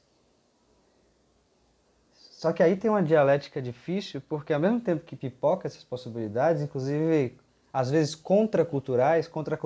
[2.41, 6.63] Só que aí tem uma dialética difícil, porque ao mesmo tempo que pipoca essas possibilidades,
[6.63, 7.37] inclusive
[7.71, 9.59] às vezes contraculturais, contra,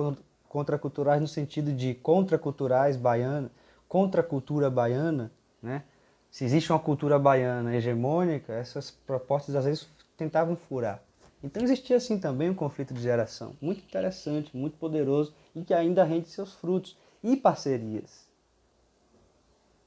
[1.18, 3.50] no sentido de contraculturais baiana,
[3.88, 5.84] contra a cultura baiana, né?
[6.30, 11.02] Se existe uma cultura baiana hegemônica, essas propostas às vezes tentavam furar.
[11.42, 16.04] Então existia assim também um conflito de geração, muito interessante, muito poderoso e que ainda
[16.04, 18.28] rende seus frutos e parcerias.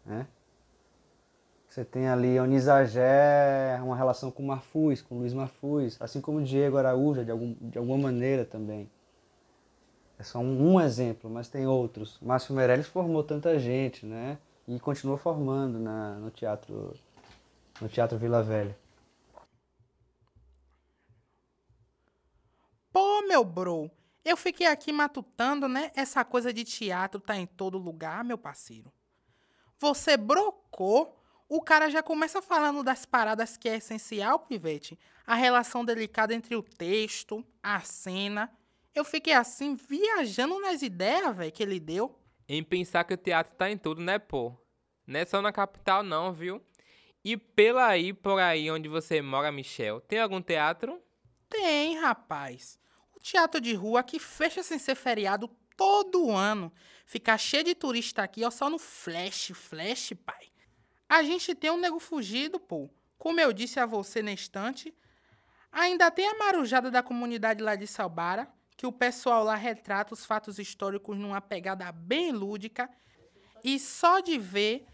[0.03, 0.25] Né?
[1.79, 6.75] Você tem ali a Unisagé, uma relação com Marfuz, com Luiz Marfuz, assim como Diego
[6.75, 8.91] Araújo, de, algum, de alguma maneira também.
[10.17, 12.19] É só um, um exemplo, mas tem outros.
[12.21, 14.37] Márcio Meirelles formou tanta gente, né?
[14.67, 16.93] E continua formando na, no teatro
[17.79, 18.77] no Teatro Vila Velha.
[22.91, 23.89] Pô, meu bro,
[24.25, 25.93] eu fiquei aqui matutando, né?
[25.95, 28.91] Essa coisa de teatro tá em todo lugar, meu parceiro.
[29.79, 31.18] Você brocou,
[31.49, 34.97] o cara já começa falando das paradas que é essencial, pivete.
[35.25, 38.55] A relação delicada entre o texto, a cena.
[38.93, 42.15] Eu fiquei assim, viajando nas ideias, velho, que ele deu.
[42.47, 44.55] Em pensar que o teatro tá em tudo, né, pô?
[45.07, 46.61] Não é só na capital, não, viu?
[47.25, 51.01] E pela aí, por aí onde você mora, Michel, tem algum teatro?
[51.49, 52.79] Tem, rapaz.
[53.15, 56.71] O teatro de rua que fecha sem ser feriado todo ano.
[57.07, 60.48] Fica cheio de turista aqui, ó, só no flash, flash, pai.
[61.09, 62.87] A gente tem um nego fugido, pô.
[63.17, 64.93] Como eu disse a você na estante.
[65.71, 68.47] Ainda tem a marujada da comunidade lá de Salbara,
[68.77, 72.89] que o pessoal lá retrata os fatos históricos numa pegada bem lúdica.
[73.63, 74.85] E só de ver,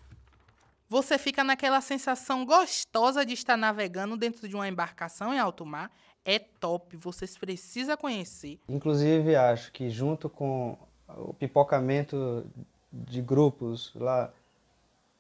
[0.90, 5.92] você fica naquela sensação gostosa de estar navegando dentro de uma embarcação em alto mar
[6.26, 8.60] é top, vocês precisam conhecer.
[8.68, 10.76] Inclusive, acho que junto com
[11.08, 12.46] o pipocamento
[12.92, 14.34] de grupos lá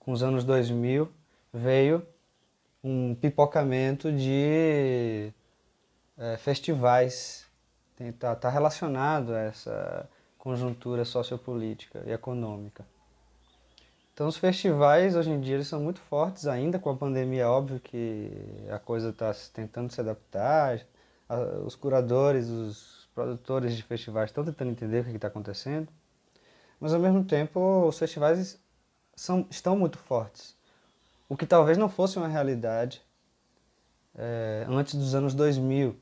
[0.05, 1.11] com os anos 2000,
[1.51, 2.05] veio
[2.83, 5.33] um pipocamento de
[6.15, 7.43] é, festivais.
[7.99, 12.85] Está tá relacionado a essa conjuntura sociopolítica e econômica.
[14.13, 17.79] Então os festivais hoje em dia eles são muito fortes ainda com a pandemia, óbvio
[17.79, 18.31] que
[18.69, 20.85] a coisa está tentando se adaptar,
[21.65, 25.87] os curadores, os produtores de festivais estão tentando entender o que está acontecendo,
[26.79, 28.63] mas ao mesmo tempo os festivais
[29.15, 30.55] são, estão muito fortes.
[31.27, 33.01] O que talvez não fosse uma realidade
[34.15, 35.95] é, antes dos anos 2000,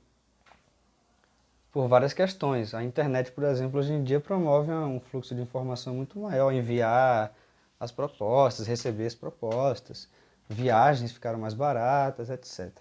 [1.72, 2.74] por várias questões.
[2.74, 7.34] A internet, por exemplo, hoje em dia promove um fluxo de informação muito maior, enviar
[7.80, 10.07] as propostas, receber as propostas,
[10.47, 12.72] viagens ficaram mais baratas, etc.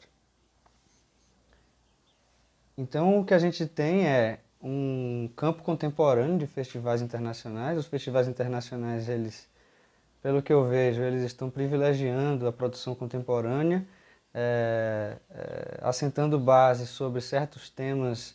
[2.76, 7.78] Então, o que a gente tem é um campo contemporâneo de festivais internacionais.
[7.78, 9.48] Os festivais internacionais, eles,
[10.22, 13.86] pelo que eu vejo, eles estão privilegiando a produção contemporânea,
[14.34, 18.34] é, é, assentando base sobre certos temas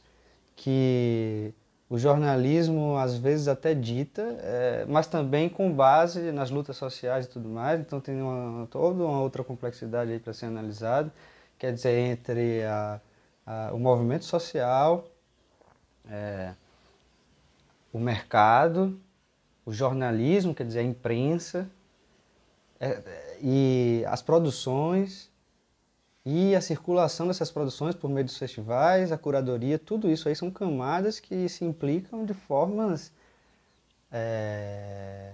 [0.56, 1.54] que
[1.90, 7.30] o jornalismo às vezes até dita, é, mas também com base nas lutas sociais e
[7.30, 7.80] tudo mais.
[7.80, 11.12] Então tem uma, toda uma outra complexidade aí para ser analisada.
[11.58, 13.00] Quer dizer, entre a
[13.48, 15.08] a, o movimento social,
[16.10, 16.54] é,
[17.94, 19.00] o mercado,
[19.66, 21.70] o jornalismo, quer dizer, a imprensa,
[23.42, 25.32] e as produções
[26.26, 30.52] e a circulação dessas produções por meio dos festivais, a curadoria, tudo isso aí são
[30.52, 33.14] camadas que se implicam de formas
[34.12, 35.34] é,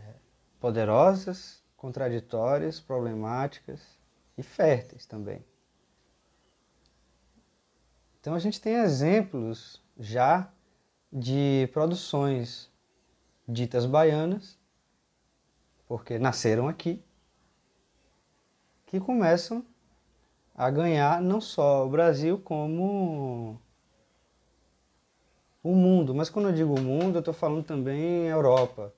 [0.60, 3.82] poderosas, contraditórias, problemáticas
[4.38, 5.44] e férteis também.
[8.22, 10.50] Então a gente tem exemplos já
[11.12, 12.72] de produções
[13.48, 14.58] ditas baianas,
[15.88, 17.04] porque nasceram aqui,
[18.94, 19.66] que começam
[20.54, 23.60] a ganhar não só o Brasil como
[25.64, 26.14] o mundo.
[26.14, 28.94] Mas quando eu digo mundo, eu estou falando também Europa.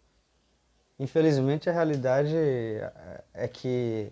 [1.00, 2.36] Infelizmente, a realidade
[3.34, 4.12] é que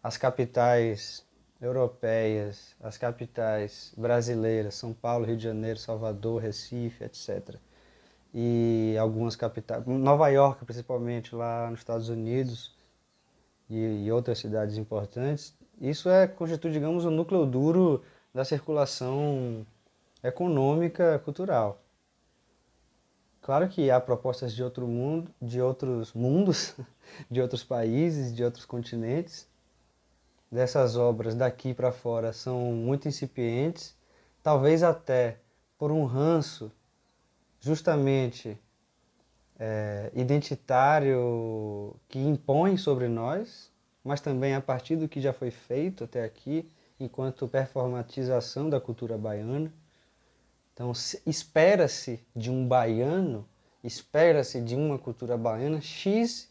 [0.00, 1.26] as capitais
[1.60, 7.56] europeias, as capitais brasileiras, São Paulo, Rio de Janeiro, Salvador, Recife, etc.
[8.32, 12.78] E algumas capitais, Nova York principalmente, lá nos Estados Unidos
[13.70, 18.02] e, e outras cidades importantes, isso é constitui, digamos, o núcleo duro
[18.34, 19.64] da circulação
[20.22, 21.80] econômica cultural.
[23.40, 26.76] Claro que há propostas de outro mundo, de outros mundos,
[27.30, 29.48] de outros países, de outros continentes.
[30.52, 33.96] Dessas obras daqui para fora são muito incipientes,
[34.42, 35.38] talvez até
[35.78, 36.70] por um ranço
[37.60, 38.58] justamente
[39.60, 43.70] é, identitário que impõe sobre nós,
[44.02, 46.66] mas também a partir do que já foi feito até aqui,
[46.98, 49.70] enquanto performatização da cultura baiana.
[50.72, 50.92] Então,
[51.26, 53.46] espera-se de um baiano,
[53.84, 56.50] espera-se de uma cultura baiana X,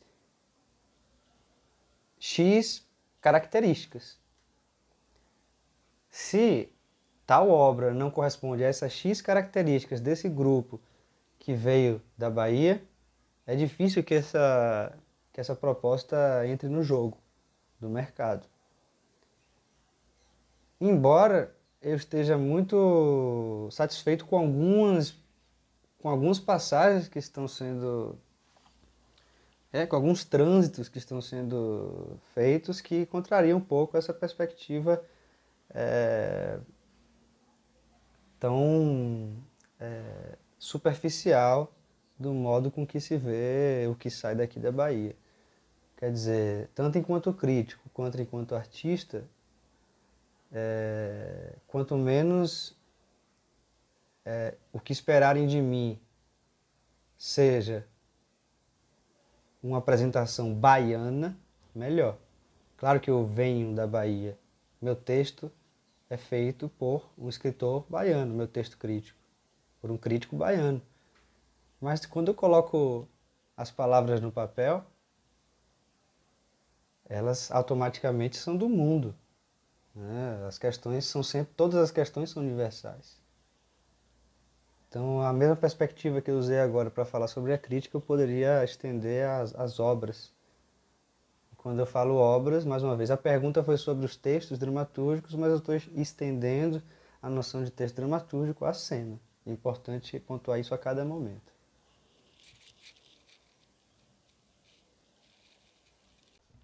[2.20, 2.88] X
[3.20, 4.20] características.
[6.12, 6.70] Se
[7.26, 10.80] tal obra não corresponde a essas X características desse grupo
[11.40, 12.84] que veio da Bahia,
[13.50, 14.96] é difícil que essa,
[15.34, 17.18] que essa proposta entre no jogo
[17.80, 18.48] do mercado.
[20.80, 25.16] Embora eu esteja muito satisfeito com algumas
[25.98, 28.20] com algumas passagens que estão sendo
[29.74, 35.04] é, com alguns trânsitos que estão sendo feitos que contrariam um pouco essa perspectiva
[35.72, 36.60] é,
[38.40, 39.36] tão
[39.80, 41.74] é, superficial
[42.20, 45.16] do modo com que se vê o que sai daqui da Bahia.
[45.98, 49.24] Quer dizer, tanto enquanto crítico quanto enquanto artista,
[50.52, 52.76] é, quanto menos
[54.26, 56.00] é, o que esperarem de mim
[57.18, 57.86] seja
[59.62, 61.38] uma apresentação baiana,
[61.76, 62.18] melhor.
[62.78, 64.38] Claro que eu venho da Bahia.
[64.82, 65.52] Meu texto
[66.10, 69.20] é feito por um escritor baiano, meu texto crítico,
[69.82, 70.82] por um crítico baiano.
[71.80, 73.08] Mas quando eu coloco
[73.56, 74.86] as palavras no papel,
[77.06, 79.16] elas automaticamente são do mundo.
[79.96, 80.46] Né?
[80.48, 83.18] As questões são sempre, todas as questões são universais.
[84.88, 88.64] Então, a mesma perspectiva que eu usei agora para falar sobre a crítica, eu poderia
[88.64, 90.34] estender às, às obras.
[91.58, 95.52] Quando eu falo obras, mais uma vez, a pergunta foi sobre os textos dramatúrgicos, mas
[95.52, 96.82] eu estou estendendo
[97.22, 99.20] a noção de texto dramatúrgico à cena.
[99.46, 101.59] É importante pontuar isso a cada momento.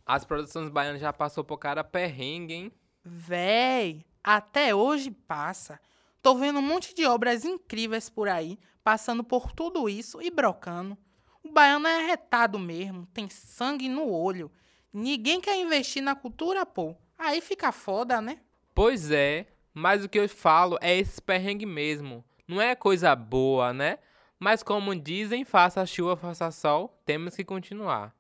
[0.05, 2.71] As produções baianas já passou por cara perrengue, hein?
[3.03, 5.79] Véi, até hoje passa.
[6.21, 10.97] Tô vendo um monte de obras incríveis por aí, passando por tudo isso e brocando.
[11.43, 14.51] O baiano é arretado mesmo, tem sangue no olho.
[14.93, 16.95] Ninguém quer investir na cultura, pô.
[17.17, 18.39] Aí fica foda, né?
[18.73, 22.23] Pois é, mas o que eu falo é esse perrengue mesmo.
[22.47, 23.99] Não é coisa boa, né?
[24.39, 28.14] Mas como dizem, faça chuva, faça sol, temos que continuar.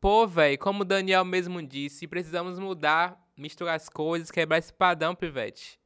[0.00, 5.12] Pô, velho, como o Daniel mesmo disse, precisamos mudar, misturar as coisas, quebrar esse padrão,
[5.12, 5.78] pivete.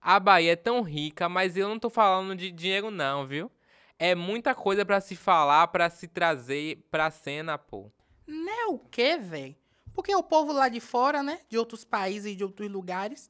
[0.00, 3.50] A Bahia é tão rica, mas eu não tô falando de dinheiro não, viu?
[3.98, 7.90] É muita coisa para se falar, para se trazer pra cena, pô.
[8.24, 9.56] Né o quê, velho?
[9.92, 13.28] Porque o povo lá de fora, né, de outros países e de outros lugares,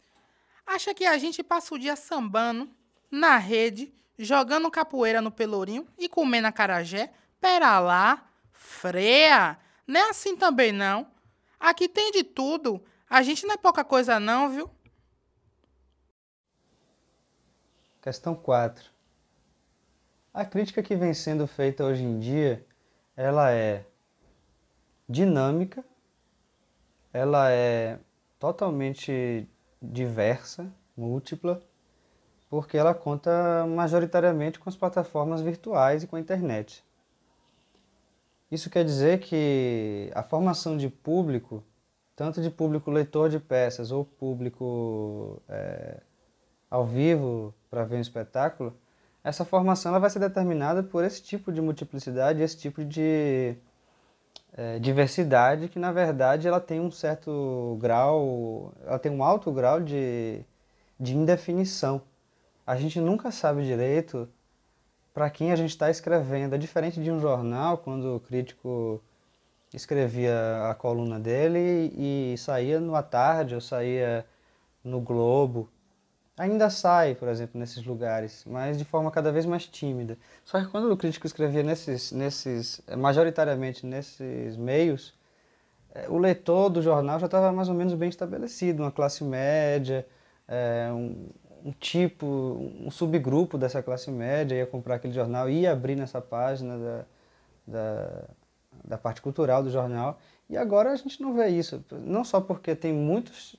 [0.67, 2.69] acha que a gente passa o dia sambando,
[3.11, 7.11] na rede, jogando capoeira no pelourinho e comendo acarajé.
[7.41, 9.59] Pera lá, freia!
[9.87, 11.07] Não é assim também, não.
[11.59, 12.83] Aqui tem de tudo.
[13.09, 14.71] A gente não é pouca coisa, não, viu?
[18.03, 18.91] Questão 4.
[20.35, 22.67] A crítica que vem sendo feita hoje em dia,
[23.17, 23.87] ela é
[25.09, 25.85] dinâmica,
[27.13, 27.99] ela é
[28.39, 29.49] totalmente
[29.81, 31.63] diversa, múltipla,
[32.51, 36.85] porque ela conta majoritariamente com as plataformas virtuais e com a internet.
[38.51, 41.65] Isso quer dizer que a formação de público,
[42.15, 46.01] tanto de público leitor de peças ou público é,
[46.71, 48.77] ao vivo para ver um espetáculo,
[49.25, 53.57] essa formação ela vai ser determinada por esse tipo de multiplicidade, esse tipo de
[54.53, 59.81] é, diversidade que na verdade ela tem um certo grau, ela tem um alto grau
[59.81, 60.41] de,
[60.99, 62.01] de indefinição.
[62.67, 64.29] A gente nunca sabe direito
[65.17, 66.55] para quem a gente está escrevendo.
[66.55, 69.03] É diferente de um jornal, quando o crítico
[69.73, 74.27] escrevia a coluna dele e saía à tarde ou saía
[74.85, 75.71] no Globo
[76.37, 80.19] ainda sai, por exemplo, nesses lugares, mas de forma cada vez mais tímida.
[80.45, 85.15] Só que quando o crítico escrevia nesses, nesses majoritariamente nesses meios,
[85.95, 90.07] é, o leitor do jornal já estava mais ou menos bem estabelecido, uma classe média,
[90.47, 91.27] é, um,
[91.67, 92.27] um, tipo,
[92.81, 97.05] um subgrupo dessa classe média ia comprar aquele jornal, ia abrir nessa página da,
[97.67, 98.25] da,
[98.85, 100.19] da parte cultural do jornal.
[100.49, 103.57] E agora a gente não vê isso, não só porque tem muitos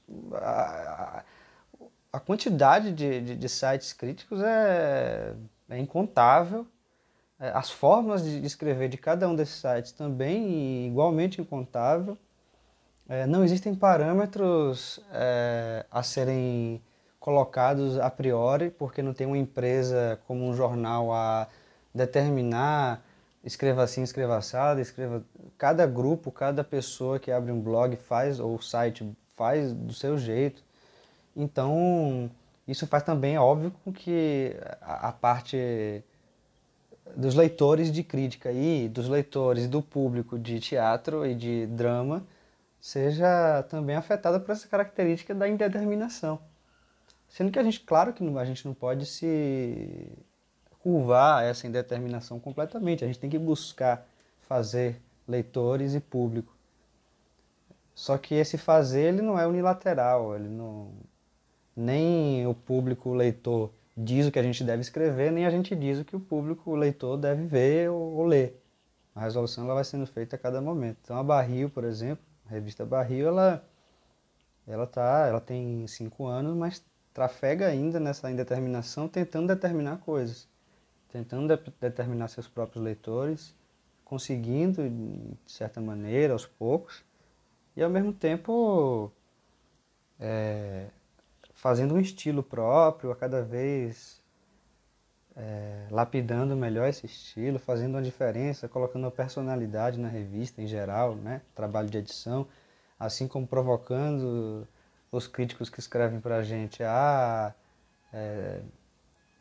[2.11, 5.33] a quantidade de, de, de sites críticos é,
[5.69, 6.65] é incontável.
[7.39, 12.17] É, as formas de escrever de cada um desses sites também igualmente incontável.
[13.07, 16.81] É, não existem parâmetros é, a serem
[17.27, 21.49] colocados a priori, porque não tem uma empresa como um jornal a
[21.93, 23.03] determinar
[23.43, 25.21] escreva assim, escreva assado, escreva
[25.57, 29.05] cada grupo, cada pessoa que abre um blog faz ou site
[29.35, 30.63] faz do seu jeito.
[31.35, 32.31] Então,
[32.65, 36.01] isso faz também, é óbvio, com que a, a parte
[37.13, 42.25] dos leitores de crítica e dos leitores do público de teatro e de drama
[42.79, 46.39] seja também afetada por essa característica da indeterminação.
[47.37, 50.11] Sendo que a gente, claro que a gente não pode se
[50.79, 54.07] curvar essa indeterminação completamente, a gente tem que buscar
[54.39, 56.51] fazer leitores e público.
[57.93, 60.93] Só que esse fazer ele não é unilateral, ele não
[61.75, 65.99] nem o público leitor diz o que a gente deve escrever, nem a gente diz
[65.99, 68.59] o que o público leitor deve ver ou, ler.
[69.13, 70.97] A resolução ela vai sendo feita a cada momento.
[71.03, 73.63] Então a Barril, por exemplo, a revista Barril, ela,
[74.65, 76.83] ela, tá, ela tem cinco anos, mas
[77.17, 80.47] trafega ainda nessa indeterminação, tentando determinar coisas,
[81.09, 83.55] tentando de determinar seus próprios leitores,
[84.05, 87.03] conseguindo, de certa maneira, aos poucos,
[87.75, 89.11] e ao mesmo tempo
[90.19, 90.89] é,
[91.55, 94.21] fazendo um estilo próprio, a cada vez
[95.35, 101.15] é, lapidando melhor esse estilo, fazendo uma diferença, colocando uma personalidade na revista em geral,
[101.15, 101.41] né?
[101.55, 102.47] trabalho de edição,
[102.99, 104.67] assim como provocando
[105.11, 107.53] os críticos que escrevem para a gente a
[108.13, 108.61] é,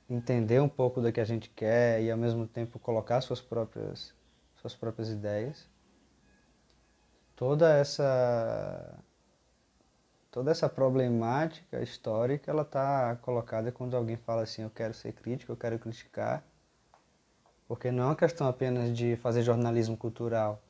[0.09, 4.15] entender um pouco do que a gente quer e ao mesmo tempo colocar suas próprias,
[4.61, 5.69] suas próprias ideias.
[7.35, 8.99] Toda essa
[10.31, 15.51] toda essa problemática histórica ela está colocada quando alguém fala assim eu quero ser crítico
[15.53, 16.45] eu quero criticar
[17.67, 20.63] porque não é uma questão apenas de fazer jornalismo cultural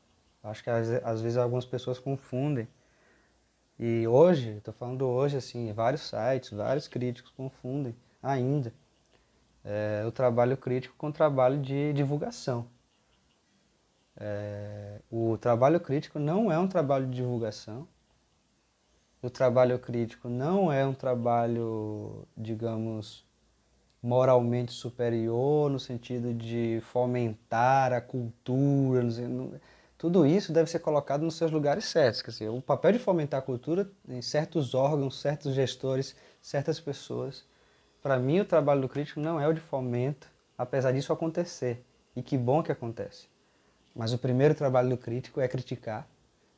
[0.45, 2.69] acho que às, às vezes algumas pessoas confundem
[3.79, 8.73] e hoje estou falando hoje assim vários sites vários críticos confundem ainda
[9.67, 12.69] é, o trabalho crítico com o trabalho de divulgação.
[14.17, 17.87] É, o trabalho crítico não é um trabalho de divulgação.
[19.21, 23.27] O trabalho crítico não é um trabalho, digamos,
[24.01, 29.03] moralmente superior, no sentido de fomentar a cultura,
[29.99, 32.21] tudo isso deve ser colocado nos seus lugares certos.
[32.21, 37.45] Quer dizer, o papel de fomentar a cultura em certos órgãos, certos gestores, certas pessoas.
[38.03, 41.83] Para mim, o trabalho do crítico não é o de fomento, apesar disso acontecer.
[42.15, 43.27] E que bom que acontece.
[43.95, 46.07] Mas o primeiro trabalho do crítico é criticar.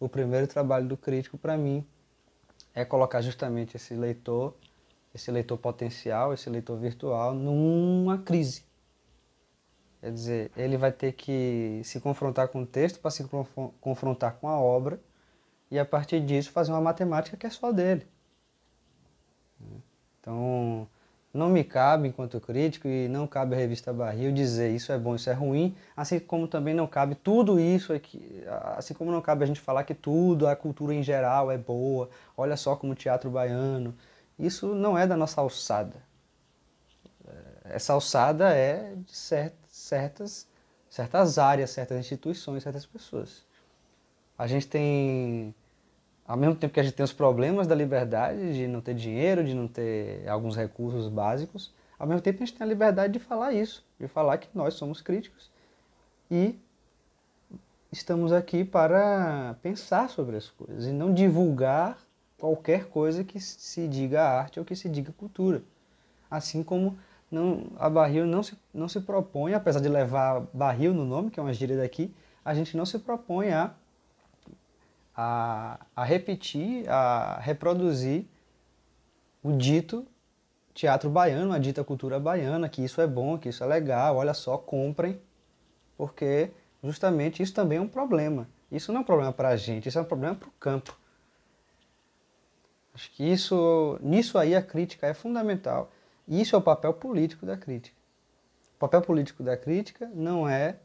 [0.01, 1.87] O primeiro trabalho do crítico, para mim,
[2.75, 4.55] é colocar justamente esse leitor,
[5.15, 8.68] esse leitor potencial, esse leitor virtual, numa crise.
[10.01, 13.29] Quer dizer, ele vai ter que se confrontar com o texto para se
[13.81, 15.01] confrontar com a obra
[15.71, 18.07] e a partir disso fazer uma matemática que é só dele.
[20.21, 20.89] Então,
[21.33, 25.15] não me cabe, enquanto crítico, e não cabe à revista Barril dizer isso é bom,
[25.15, 28.45] isso é ruim, assim como também não cabe tudo isso aqui,
[28.77, 32.09] assim como não cabe a gente falar que tudo, a cultura em geral é boa,
[32.37, 33.95] olha só como o teatro baiano.
[34.39, 35.97] Isso não é da nossa alçada.
[37.27, 39.17] É, essa alçada é de
[39.89, 40.47] certas,
[40.89, 43.45] certas áreas, certas instituições, certas pessoas.
[44.37, 45.55] A gente tem
[46.27, 49.43] ao mesmo tempo que a gente tem os problemas da liberdade, de não ter dinheiro,
[49.43, 53.19] de não ter alguns recursos básicos, Ao mesmo tempo, a gente tem a liberdade de
[53.19, 55.51] falar isso, de falar que nós somos críticos
[56.31, 56.57] e
[57.91, 61.99] estamos aqui para pensar sobre as coisas e não divulgar
[62.39, 65.63] qualquer coisa que se diga arte ou que se diga cultura.
[66.31, 66.97] Assim como
[67.31, 71.39] não, a Barril não se, não se propõe, apesar de levar barril no nome, que
[71.39, 72.15] é uma gíria daqui,
[72.45, 73.75] a gente não se propõe a,
[75.15, 78.25] a, a repetir, a reproduzir
[79.43, 80.07] o dito
[80.73, 84.33] teatro baiano, a dita cultura baiana, que isso é bom, que isso é legal, olha
[84.33, 85.21] só, comprem,
[85.97, 86.51] porque
[86.83, 88.49] justamente isso também é um problema.
[88.71, 90.97] Isso não é um problema para a gente, isso é um problema para o campo.
[92.95, 95.91] Acho que isso, nisso aí a crítica é fundamental.
[96.29, 97.97] Isso é o papel político da crítica.
[98.77, 100.77] O papel político da crítica não é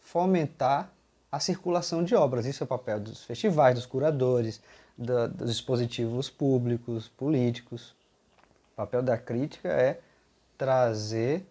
[0.00, 0.92] fomentar
[1.32, 2.46] a circulação de obras.
[2.46, 4.62] Isso é o papel dos festivais, dos curadores,
[4.96, 7.94] da, dos dispositivos públicos, políticos.
[8.72, 10.00] O papel da crítica é
[10.56, 11.44] trazer,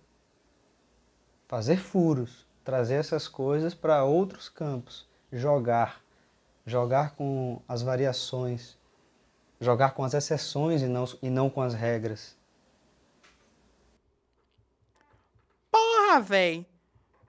[1.47, 6.01] fazer furos, trazer essas coisas para outros campos, jogar,
[6.65, 8.77] jogar com as variações,
[9.59, 12.37] jogar com as exceções e não, e não com as regras.
[16.13, 16.67] Porra, véi!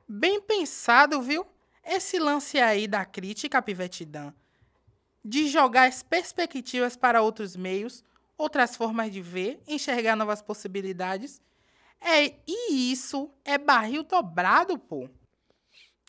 [0.07, 1.47] Bem pensado, viu?
[1.83, 4.31] Esse lance aí da crítica, Pivetidã,
[5.25, 8.05] de jogar as perspectivas para outros meios,
[8.37, 11.41] outras formas de ver, enxergar novas possibilidades.
[11.99, 15.09] É, e isso é barril dobrado, pô.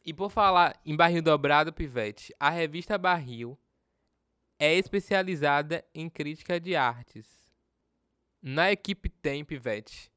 [0.05, 3.57] E por falar em barril dobrado, Pivete, a revista Barril
[4.59, 7.25] é especializada em crítica de artes.
[8.41, 10.11] Na equipe tem, Pivete,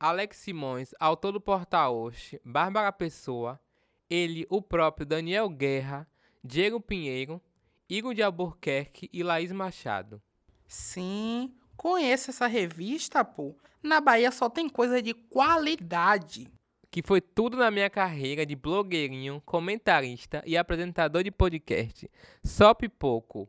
[0.00, 3.60] Alex Simões, autor do Portal Oxe, Bárbara Pessoa,
[4.08, 6.08] ele, o próprio Daniel Guerra,
[6.42, 7.38] Diego Pinheiro,
[7.86, 10.22] Igor de Albuquerque e Laís Machado.
[10.66, 13.54] Sim, conheço essa revista, pô.
[13.82, 16.50] Na Bahia só tem coisa de qualidade
[16.90, 22.10] que foi tudo na minha carreira de blogueirinho, comentarista e apresentador de podcast.
[22.42, 23.48] Só pipoco.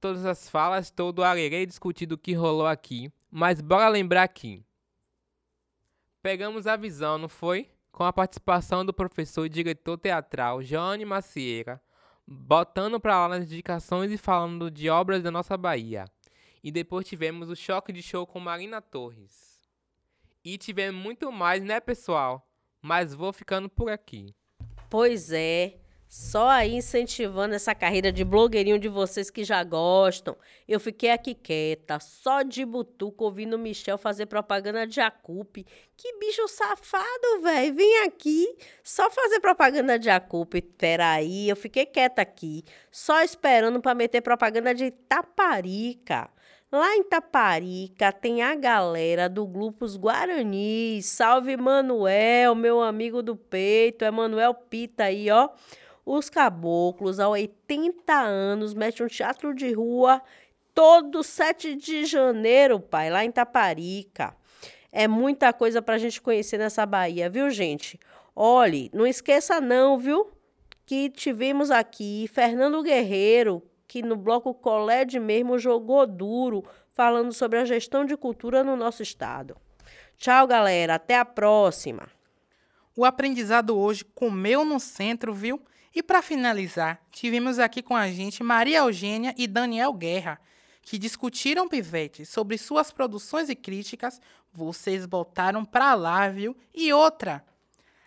[0.00, 4.64] Todas as falas, todo o arerê discutido que rolou aqui, mas bora lembrar aqui.
[6.22, 7.68] Pegamos a visão, não foi?
[7.90, 11.82] Com a participação do professor e diretor teatral Johnny Macieira,
[12.26, 16.04] botando para lá nas indicações e falando de obras da nossa Bahia.
[16.62, 19.60] E depois tivemos o choque de show com Marina Torres.
[20.44, 22.48] E tivemos muito mais, né, pessoal?
[22.82, 24.34] mas vou ficando por aqui.
[24.90, 25.78] Pois é.
[26.14, 30.36] Só aí incentivando essa carreira de blogueirinho de vocês que já gostam.
[30.68, 35.66] Eu fiquei aqui quieta, só de butuco, ouvindo o Michel fazer propaganda de Acupe.
[35.96, 37.74] Que bicho safado, velho.
[37.74, 38.46] Vem aqui,
[38.84, 40.60] só fazer propaganda de Acupe.
[40.60, 46.28] Peraí, eu fiquei quieta aqui, só esperando para meter propaganda de Taparica.
[46.70, 51.04] Lá em Taparica tem a galera do Grupos Guaranis.
[51.04, 54.06] Salve, Manuel, meu amigo do peito.
[54.06, 55.50] É Manuel Pita aí, ó.
[56.04, 60.20] Os caboclos, há 80 anos, metem um teatro de rua
[60.74, 64.34] todo 7 de janeiro, pai, lá em Taparica.
[64.90, 67.98] É muita coisa pra gente conhecer nessa Bahia, viu, gente?
[68.34, 70.30] Olhe, não esqueça não, viu?
[70.84, 77.64] Que tivemos aqui Fernando Guerreiro, que no bloco Coled mesmo jogou duro, falando sobre a
[77.64, 79.56] gestão de cultura no nosso estado.
[80.16, 80.94] Tchau, galera.
[80.94, 82.08] Até a próxima.
[82.96, 85.60] O aprendizado hoje comeu no centro, viu?
[85.94, 90.40] E para finalizar, tivemos aqui com a gente Maria Eugênia e Daniel Guerra,
[90.80, 94.20] que discutiram Pivete sobre suas produções e críticas.
[94.52, 96.56] Vocês botaram pra lá, viu?
[96.74, 97.44] E outra.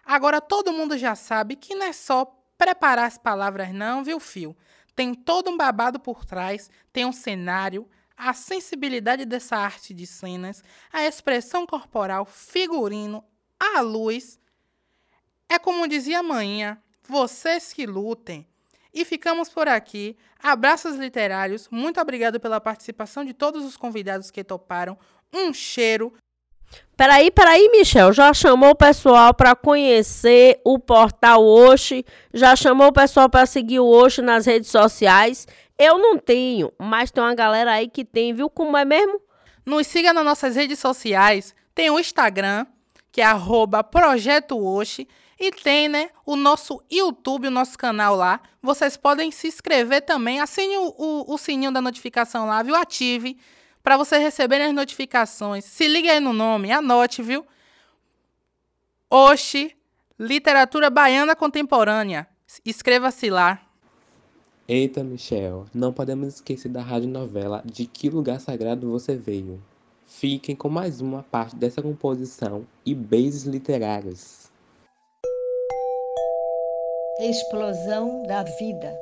[0.04, 2.26] Agora todo mundo já sabe que não é só
[2.58, 4.56] preparar as palavras, não, viu, Fio?
[4.96, 7.88] Tem todo um babado por trás, tem um cenário,
[8.18, 13.24] a sensibilidade dessa arte de cenas, a expressão corporal, figurino,
[13.60, 14.40] a luz.
[15.50, 18.46] É como dizia a manhã, vocês que lutem.
[18.94, 20.16] E ficamos por aqui.
[20.42, 21.68] Abraços literários.
[21.70, 24.98] Muito obrigado pela participação de todos os convidados que toparam.
[25.34, 26.14] Um cheiro.
[26.96, 28.14] Peraí, peraí, Michel.
[28.14, 32.06] Já chamou o pessoal para conhecer o portal Oxe?
[32.34, 35.46] Já chamou o pessoal para seguir o Oxe nas redes sociais?
[35.78, 39.20] Eu não tenho, mas tem uma galera aí que tem, viu como é mesmo?
[39.66, 41.54] Nos siga nas nossas redes sociais.
[41.74, 42.66] Tem o Instagram,
[43.12, 44.58] que é arroba Projeto.
[45.40, 48.40] E tem, né, o nosso YouTube, o nosso canal lá.
[48.62, 50.40] Vocês podem se inscrever também.
[50.40, 52.76] Assine o, o, o sininho da notificação lá, viu?
[52.76, 53.38] Ative
[53.84, 55.66] para você receber as notificações.
[55.66, 57.46] Se liga aí no nome, anote, viu?
[59.10, 59.76] Oxi,
[60.18, 62.28] Literatura Baiana Contemporânea.
[62.66, 63.62] Inscreva-se lá.
[64.68, 69.62] Eita, Michel, não podemos esquecer da rádio novela De Que Lugar Sagrado Você Veio.
[70.08, 74.45] Fiquem com mais uma parte dessa composição e beijos literários.
[77.18, 79.00] Explosão da vida.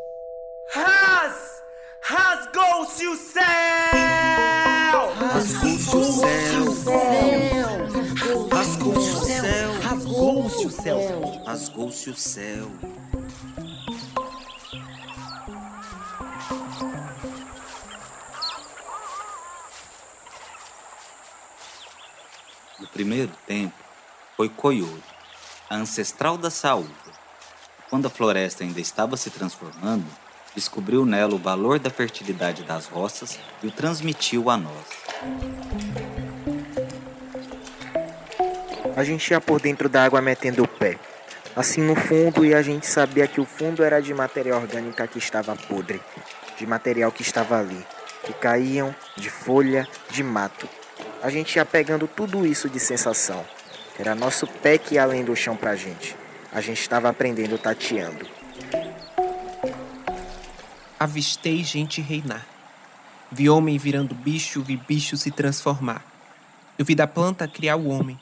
[0.67, 1.63] Ras!
[1.99, 3.43] Rasgou-se o céu!
[5.17, 5.95] Rasgou-se
[6.57, 7.73] o céu!
[8.51, 9.73] Rasgou-se o céu!
[9.81, 10.99] Rasgou-se o céu!
[11.43, 12.71] Rasgou-se o céu!
[22.79, 23.73] No primeiro tempo,
[24.37, 25.01] foi Coioro,
[25.67, 27.02] a ancestral da saúva.
[27.93, 30.03] Quando a floresta ainda estava se transformando,
[30.55, 34.87] descobriu nela o valor da fertilidade das roças e o transmitiu a nós.
[38.97, 40.97] A gente ia por dentro da água metendo o pé,
[41.55, 45.19] assim no fundo, e a gente sabia que o fundo era de matéria orgânica que
[45.19, 46.01] estava podre,
[46.57, 47.85] de material que estava ali,
[48.23, 50.67] que caíam de folha, de mato.
[51.21, 53.45] A gente ia pegando tudo isso de sensação.
[53.99, 56.22] Era nosso pé que ia além do chão pra gente.
[56.53, 58.27] A gente estava aprendendo tateando.
[60.99, 62.45] Avistei gente reinar.
[63.31, 66.05] Vi homem virando bicho, vi bicho se transformar.
[66.77, 68.19] Eu vi da planta criar o homem,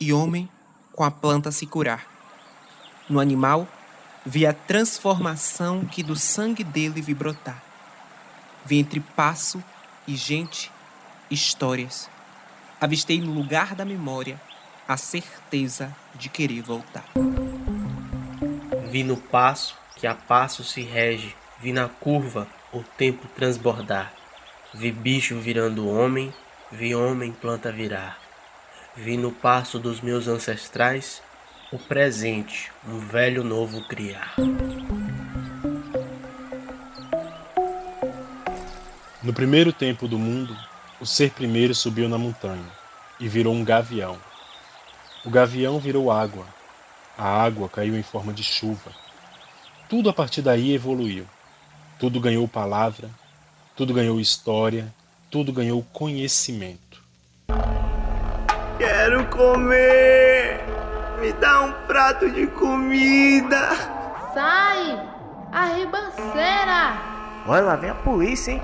[0.00, 0.48] e homem
[0.92, 2.04] com a planta se curar.
[3.08, 3.68] No animal,
[4.26, 7.62] vi a transformação que do sangue dele vi brotar.
[8.64, 9.62] Vi entre passo
[10.08, 10.68] e gente,
[11.30, 12.10] histórias.
[12.80, 14.40] Avistei no lugar da memória
[14.86, 17.04] a certeza de querer voltar.
[18.90, 24.12] Vi no passo que a passo se rege, vi na curva o tempo transbordar.
[24.74, 26.32] Vi bicho virando homem,
[26.70, 28.18] vi homem planta virar.
[28.96, 31.22] Vi no passo dos meus ancestrais
[31.72, 34.34] o presente, um velho novo criar.
[39.22, 40.56] No primeiro tempo do mundo,
[41.00, 42.66] o ser primeiro subiu na montanha
[43.20, 44.18] e virou um gavião.
[45.24, 46.44] O gavião virou água.
[47.16, 48.90] A água caiu em forma de chuva.
[49.88, 51.26] Tudo a partir daí evoluiu.
[51.98, 53.08] Tudo ganhou palavra,
[53.76, 54.92] tudo ganhou história,
[55.30, 57.00] tudo ganhou conhecimento.
[58.78, 60.60] Quero comer!
[61.20, 63.68] Me dá um prato de comida!
[64.34, 65.08] Sai!
[65.52, 66.96] A ribanceira!
[67.46, 68.62] Olha lá, vem a polícia, hein?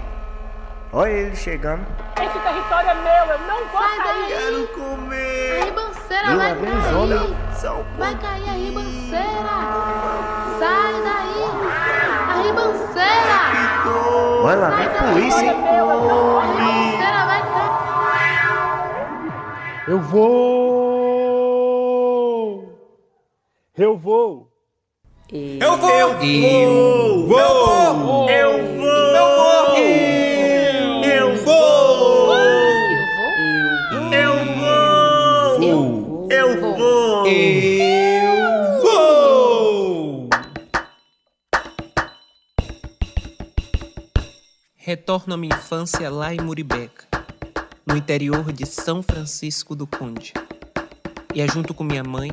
[0.92, 1.86] Olha ele chegando.
[2.20, 4.28] Esse território é meu, eu não vou Sai sair!
[4.28, 5.60] Quero comer!
[5.60, 7.36] A ribanceira Ih, vai vem cair!
[7.98, 9.56] Vai cair a ribanceira!
[10.58, 11.44] Sai daí!
[12.28, 13.38] A ribanceira!
[14.42, 14.68] Olha lá,
[15.12, 15.50] polícia, hein?
[15.50, 15.52] A
[16.46, 17.78] ribanceira vai cair!
[19.88, 20.48] Eu vou!
[23.76, 24.48] Eu vou!
[25.60, 25.90] Eu vou!
[25.90, 27.30] Eu vou!
[27.38, 28.28] Eu vou!
[28.30, 29.37] Eu vou!
[37.30, 40.30] Eu vou!
[44.74, 47.06] Retorno à minha infância lá em Muribeca,
[47.86, 50.32] no interior de São Francisco do Conde.
[51.34, 52.30] E é junto com minha mãe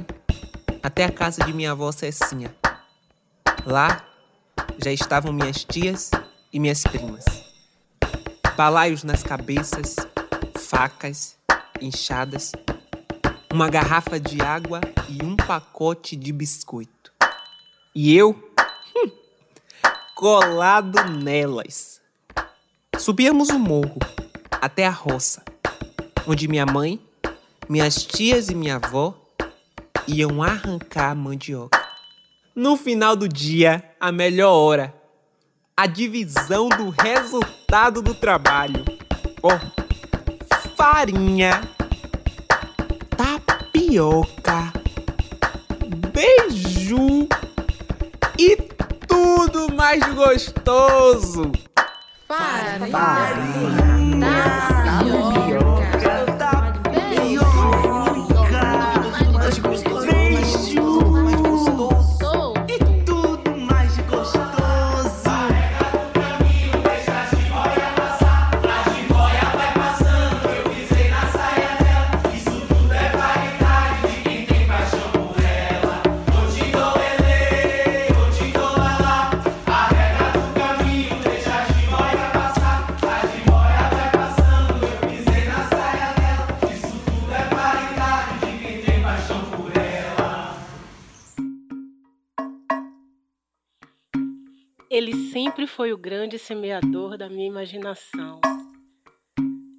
[0.81, 2.55] até a casa de minha avó Cecinha.
[3.65, 4.01] Lá
[4.81, 6.09] já estavam minhas tias
[6.53, 7.25] e minhas primas.
[8.55, 9.97] Balaios nas cabeças,
[10.57, 11.35] facas,
[11.81, 12.53] enxadas,
[13.55, 17.13] uma garrafa de água e um pacote de biscoito.
[17.95, 18.31] E eu,
[18.93, 19.11] hum,
[20.13, 22.01] colado nelas.
[22.99, 23.97] Subíamos o morro
[24.51, 25.41] até a roça,
[26.27, 26.99] onde minha mãe,
[27.69, 29.15] minhas tias e minha avó
[30.05, 31.81] iam arrancar a mandioca.
[32.53, 34.93] No final do dia, a melhor hora,
[35.77, 38.83] a divisão do resultado do trabalho.
[39.41, 39.57] Ó,
[40.75, 41.61] farinha,
[43.17, 44.73] tapioca,
[46.13, 47.27] beiju
[48.37, 48.55] e
[49.07, 51.51] tudo mais gostoso.
[52.27, 53.55] Farinha,
[54.69, 54.74] Ele
[95.35, 98.39] sempre foi o grande semeador da minha imaginação.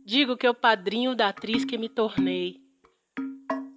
[0.05, 2.61] Digo que é o padrinho da atriz que me tornei.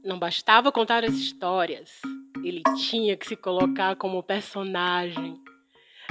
[0.03, 2.01] Não bastava contar as histórias,
[2.43, 5.39] ele tinha que se colocar como personagem.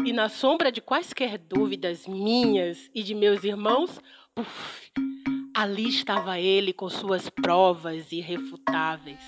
[0.06, 4.00] E na sombra de quaisquer dúvidas minhas e de meus irmãos,
[4.34, 4.90] puf,
[5.54, 9.20] ali estava ele com suas provas irrefutáveis.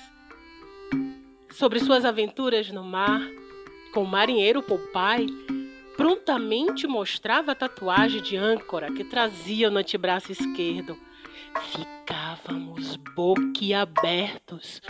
[1.51, 3.21] Sobre suas aventuras no mar,
[3.93, 5.60] com o marinheiro Popeye,
[6.01, 10.97] prontamente mostrava a tatuagem de âncora que trazia no antebraço esquerdo.
[11.73, 14.81] Ficávamos boquiabertos.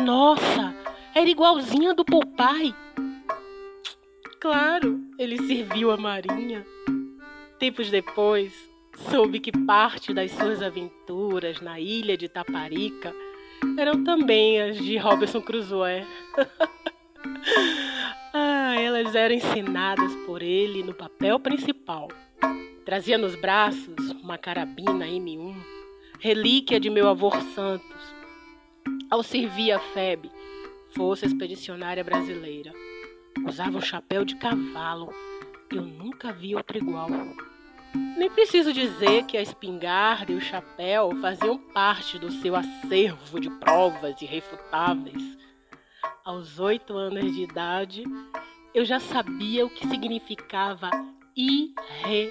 [0.00, 0.74] Nossa,
[1.14, 2.74] era igualzinha do Popeye.
[4.40, 6.66] Claro, ele serviu a marinha.
[7.60, 8.52] Tempos depois,
[9.08, 13.14] soube que parte das suas aventuras na ilha de Taparica
[13.78, 16.04] eram também as de Robinson Crusoe.
[18.34, 22.08] ah, elas eram ensinadas por ele no papel principal.
[22.84, 25.54] Trazia nos braços uma carabina M1,
[26.18, 28.14] relíquia de meu avô Santos.
[29.10, 30.30] Ao servir a FEB,
[30.94, 32.72] Força Expedicionária Brasileira,
[33.46, 35.12] usava um chapéu de cavalo.
[35.70, 37.08] Eu nunca vi outro igual.
[38.16, 43.50] Nem preciso dizer que a espingarda e o chapéu faziam parte do seu acervo de
[43.50, 45.38] provas irrefutáveis.
[46.22, 48.04] Aos oito anos de idade,
[48.74, 50.90] eu já sabia o que significava
[51.34, 52.28] irrefutável.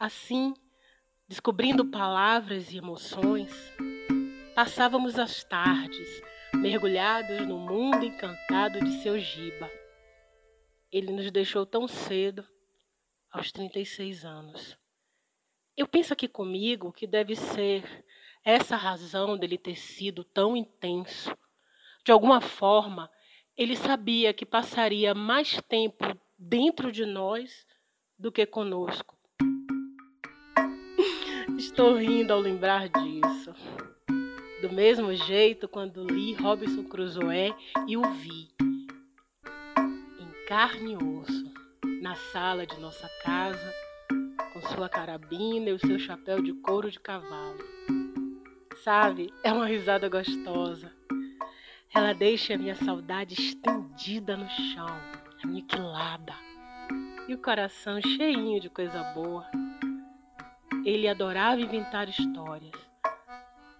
[0.00, 0.54] Assim,
[1.28, 3.52] descobrindo palavras e emoções,
[4.54, 6.08] passávamos as tardes
[6.54, 9.70] mergulhados no mundo encantado de seu Giba.
[10.90, 12.42] Ele nos deixou tão cedo
[13.30, 14.78] aos 36 anos.
[15.76, 17.84] Eu penso aqui comigo que deve ser
[18.48, 21.36] essa razão dele ter sido tão intenso.
[22.02, 23.10] De alguma forma,
[23.54, 27.66] ele sabia que passaria mais tempo dentro de nós
[28.18, 29.18] do que conosco.
[31.58, 33.52] Estou rindo ao lembrar disso.
[34.62, 37.54] Do mesmo jeito, quando li Robinson Crusoe
[37.86, 38.48] e o vi
[40.18, 41.52] em carne e osso
[42.00, 43.74] na sala de nossa casa,
[44.54, 47.97] com sua carabina e o seu chapéu de couro de cavalo.
[48.84, 50.92] Sabe, é uma risada gostosa.
[51.94, 54.86] Ela deixa a minha saudade estendida no chão,
[55.44, 56.34] aniquilada,
[57.26, 59.46] e o coração cheinho de coisa boa.
[60.84, 62.72] Ele adorava inventar histórias.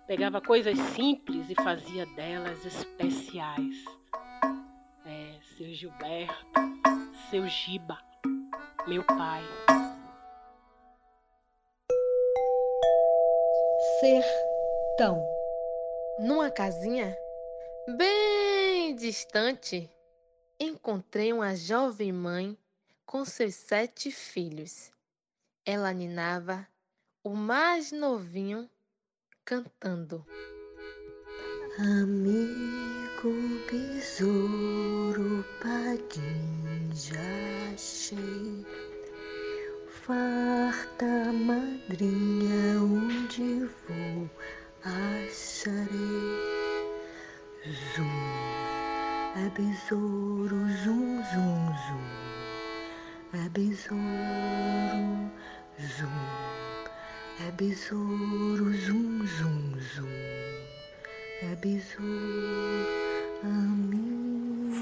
[0.07, 3.85] Pegava coisas simples e fazia delas especiais.
[5.05, 6.35] É, seu Gilberto,
[7.31, 7.99] seu Giba
[8.89, 9.45] meu pai.
[14.99, 15.25] Sertão.
[16.19, 17.17] Numa casinha
[17.97, 19.89] bem distante,
[20.59, 22.59] encontrei uma jovem mãe
[23.07, 24.91] com seus sete filhos.
[25.65, 26.67] Ela ninava
[27.23, 28.69] o mais novinho
[29.45, 30.27] cantando.
[31.79, 33.33] Amigo
[33.71, 38.67] besouro, padim já achei.
[40.03, 44.29] Farta madrinha, onde vou
[44.85, 45.89] acharei.
[47.95, 48.07] Zum,
[49.37, 52.05] é besouro, zum, zum, zum.
[53.35, 53.99] É besouro,
[55.79, 56.49] zum.
[57.47, 60.09] É besouro, zum, zum, zum.
[61.41, 61.55] É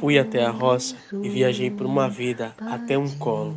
[0.00, 3.54] Fui até a roça e viajei por uma vida até um colo.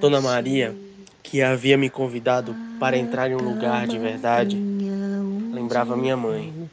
[0.00, 0.74] Dona Maria,
[1.22, 4.56] que havia me convidado para entrar em um lugar de verdade,
[5.72, 6.70] lembrava minha mãe.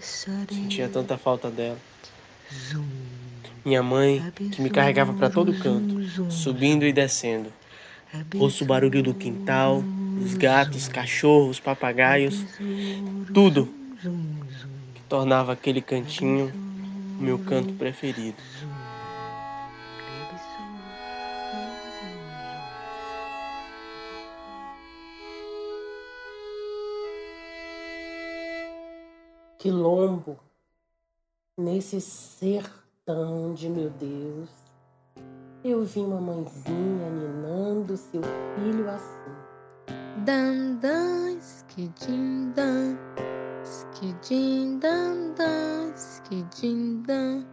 [0.00, 1.76] Sentia tanta falta dela.
[3.64, 7.52] Minha mãe, que me carregava para todo canto, subindo e descendo.
[8.36, 9.84] Ouço o barulho do quintal,
[10.24, 12.42] os gatos, cachorros, papagaios,
[13.34, 13.68] tudo
[14.94, 16.50] que tornava aquele cantinho
[17.20, 18.36] o meu canto preferido.
[29.62, 30.36] Quilombo,
[31.56, 34.50] nesse sertão de meu Deus,
[35.62, 38.22] eu vi uma mãezinha ninando seu
[38.56, 40.24] filho assim.
[40.24, 42.98] Dan, dan, skidim, dan.
[43.62, 47.46] Skidim dan dan, skidim dan,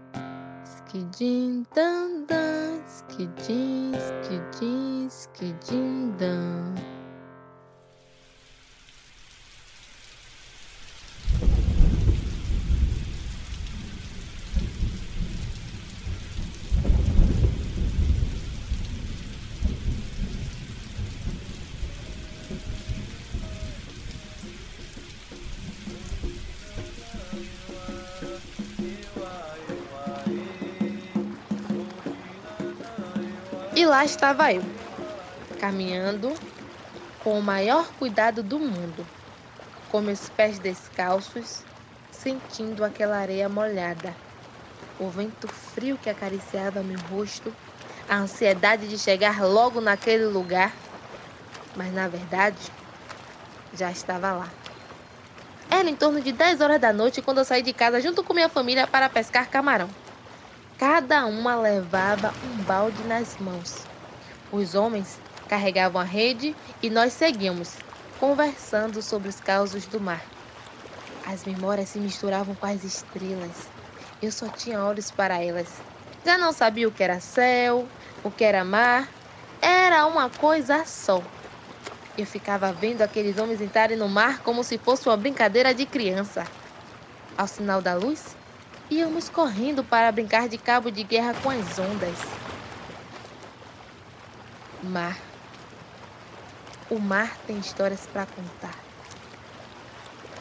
[0.65, 6.98] skidim dan dan, skidim, skidim, skidim dan.
[33.99, 34.61] Lá estava eu,
[35.59, 36.33] caminhando
[37.21, 39.05] com o maior cuidado do mundo,
[39.91, 41.65] com meus pés descalços,
[42.09, 44.15] sentindo aquela areia molhada,
[45.01, 47.53] o vento frio que acariciava meu rosto,
[48.07, 50.71] a ansiedade de chegar logo naquele lugar,
[51.75, 52.71] mas na verdade
[53.73, 54.47] já estava lá.
[55.69, 58.33] Era em torno de 10 horas da noite quando eu saí de casa junto com
[58.33, 59.89] minha família para pescar camarão.
[60.77, 63.88] Cada uma levava um balde nas mãos.
[64.51, 67.83] Os homens carregavam a rede e nós seguíamos,
[68.17, 70.23] conversando sobre os causos do mar.
[71.23, 73.71] As memórias se misturavam com as estrelas.
[74.21, 75.83] Eu só tinha olhos para elas.
[76.25, 77.87] Já não sabia o que era céu,
[78.23, 79.13] o que era mar.
[79.61, 81.23] Era uma coisa só.
[82.17, 86.51] Eu ficava vendo aqueles homens entrarem no mar como se fosse uma brincadeira de criança.
[87.37, 88.35] Ao sinal da luz,
[88.89, 92.39] íamos correndo para brincar de cabo de guerra com as ondas.
[94.81, 95.19] Mar.
[96.89, 98.87] O mar tem histórias para contar.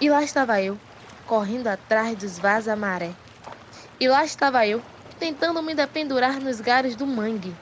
[0.01, 0.81] E lá estava eu,
[1.25, 3.17] correndo atrás dos vaza-maré.
[3.99, 4.81] E lá estava eu,
[5.19, 7.59] tentando me dependurar nos galhos do mangue.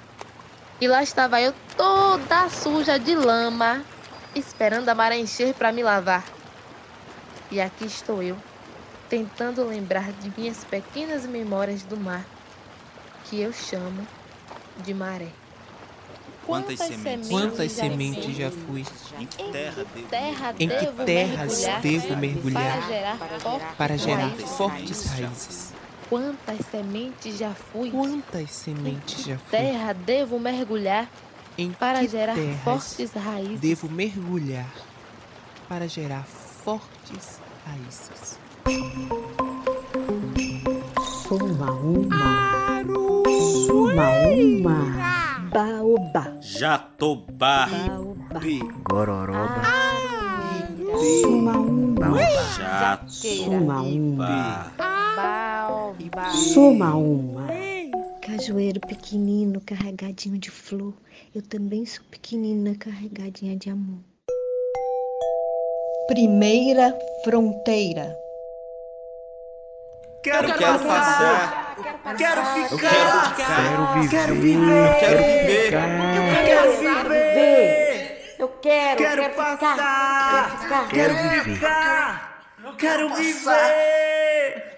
[0.79, 3.87] E lá estava eu, toda suja de lama,
[4.35, 6.37] esperando a maré encher para me lavar.
[7.51, 8.45] E aqui estou eu,
[9.09, 12.29] tentando lembrar de minhas pequenas memórias do mar,
[13.23, 14.07] que eu chamo
[14.77, 15.46] de maré.
[16.47, 18.85] Quantas sementes, Quantas sementes já fui?
[19.19, 23.77] Em que terra devo, terra Em que devo terras mergulhar devo mergulhar para gerar fortes
[23.77, 24.51] para gerar raízes?
[24.51, 25.73] fortes raízes?
[26.09, 27.91] Quantas sementes já fui?
[27.91, 29.59] Quantas sementes já fui?
[29.59, 31.11] terra devo mergulhar
[31.59, 33.61] Em para que gerar terras fortes raízes?
[33.61, 34.73] Devo mergulhar
[35.69, 38.39] para gerar fortes raízes.
[41.27, 42.85] Suma uma.
[43.67, 45.26] Suma uma.
[45.57, 46.37] Baobá.
[46.43, 47.67] Jatobá,
[48.85, 49.63] Gororoba.
[51.23, 53.09] Suma uma.
[53.09, 54.71] Suma uma.
[55.17, 56.31] Jatobá.
[56.31, 57.47] Suma uma.
[58.21, 60.93] Cajueiro pequenino carregadinho de flor.
[61.35, 64.01] Eu também sou pequenina carregadinha de amor.
[66.07, 68.15] Primeira fronteira.
[70.23, 71.66] Quero, quero passar.
[71.83, 73.37] Quero Eu ficar.
[73.37, 74.33] quero Quero ficar.
[74.33, 74.99] viver.
[74.99, 75.71] Quero viver.
[76.47, 78.35] Quero viver.
[78.39, 80.59] Eu quero, Quero quero passar.
[80.59, 81.27] ficar, quero ficar.
[81.29, 82.77] Quero ficar.
[82.79, 84.77] Quero viver.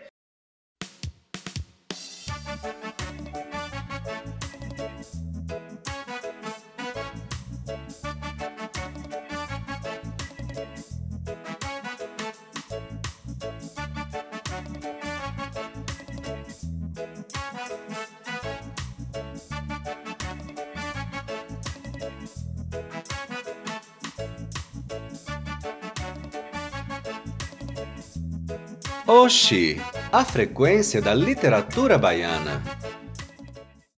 [29.10, 29.80] Oxi,
[30.12, 32.62] a frequência da literatura baiana.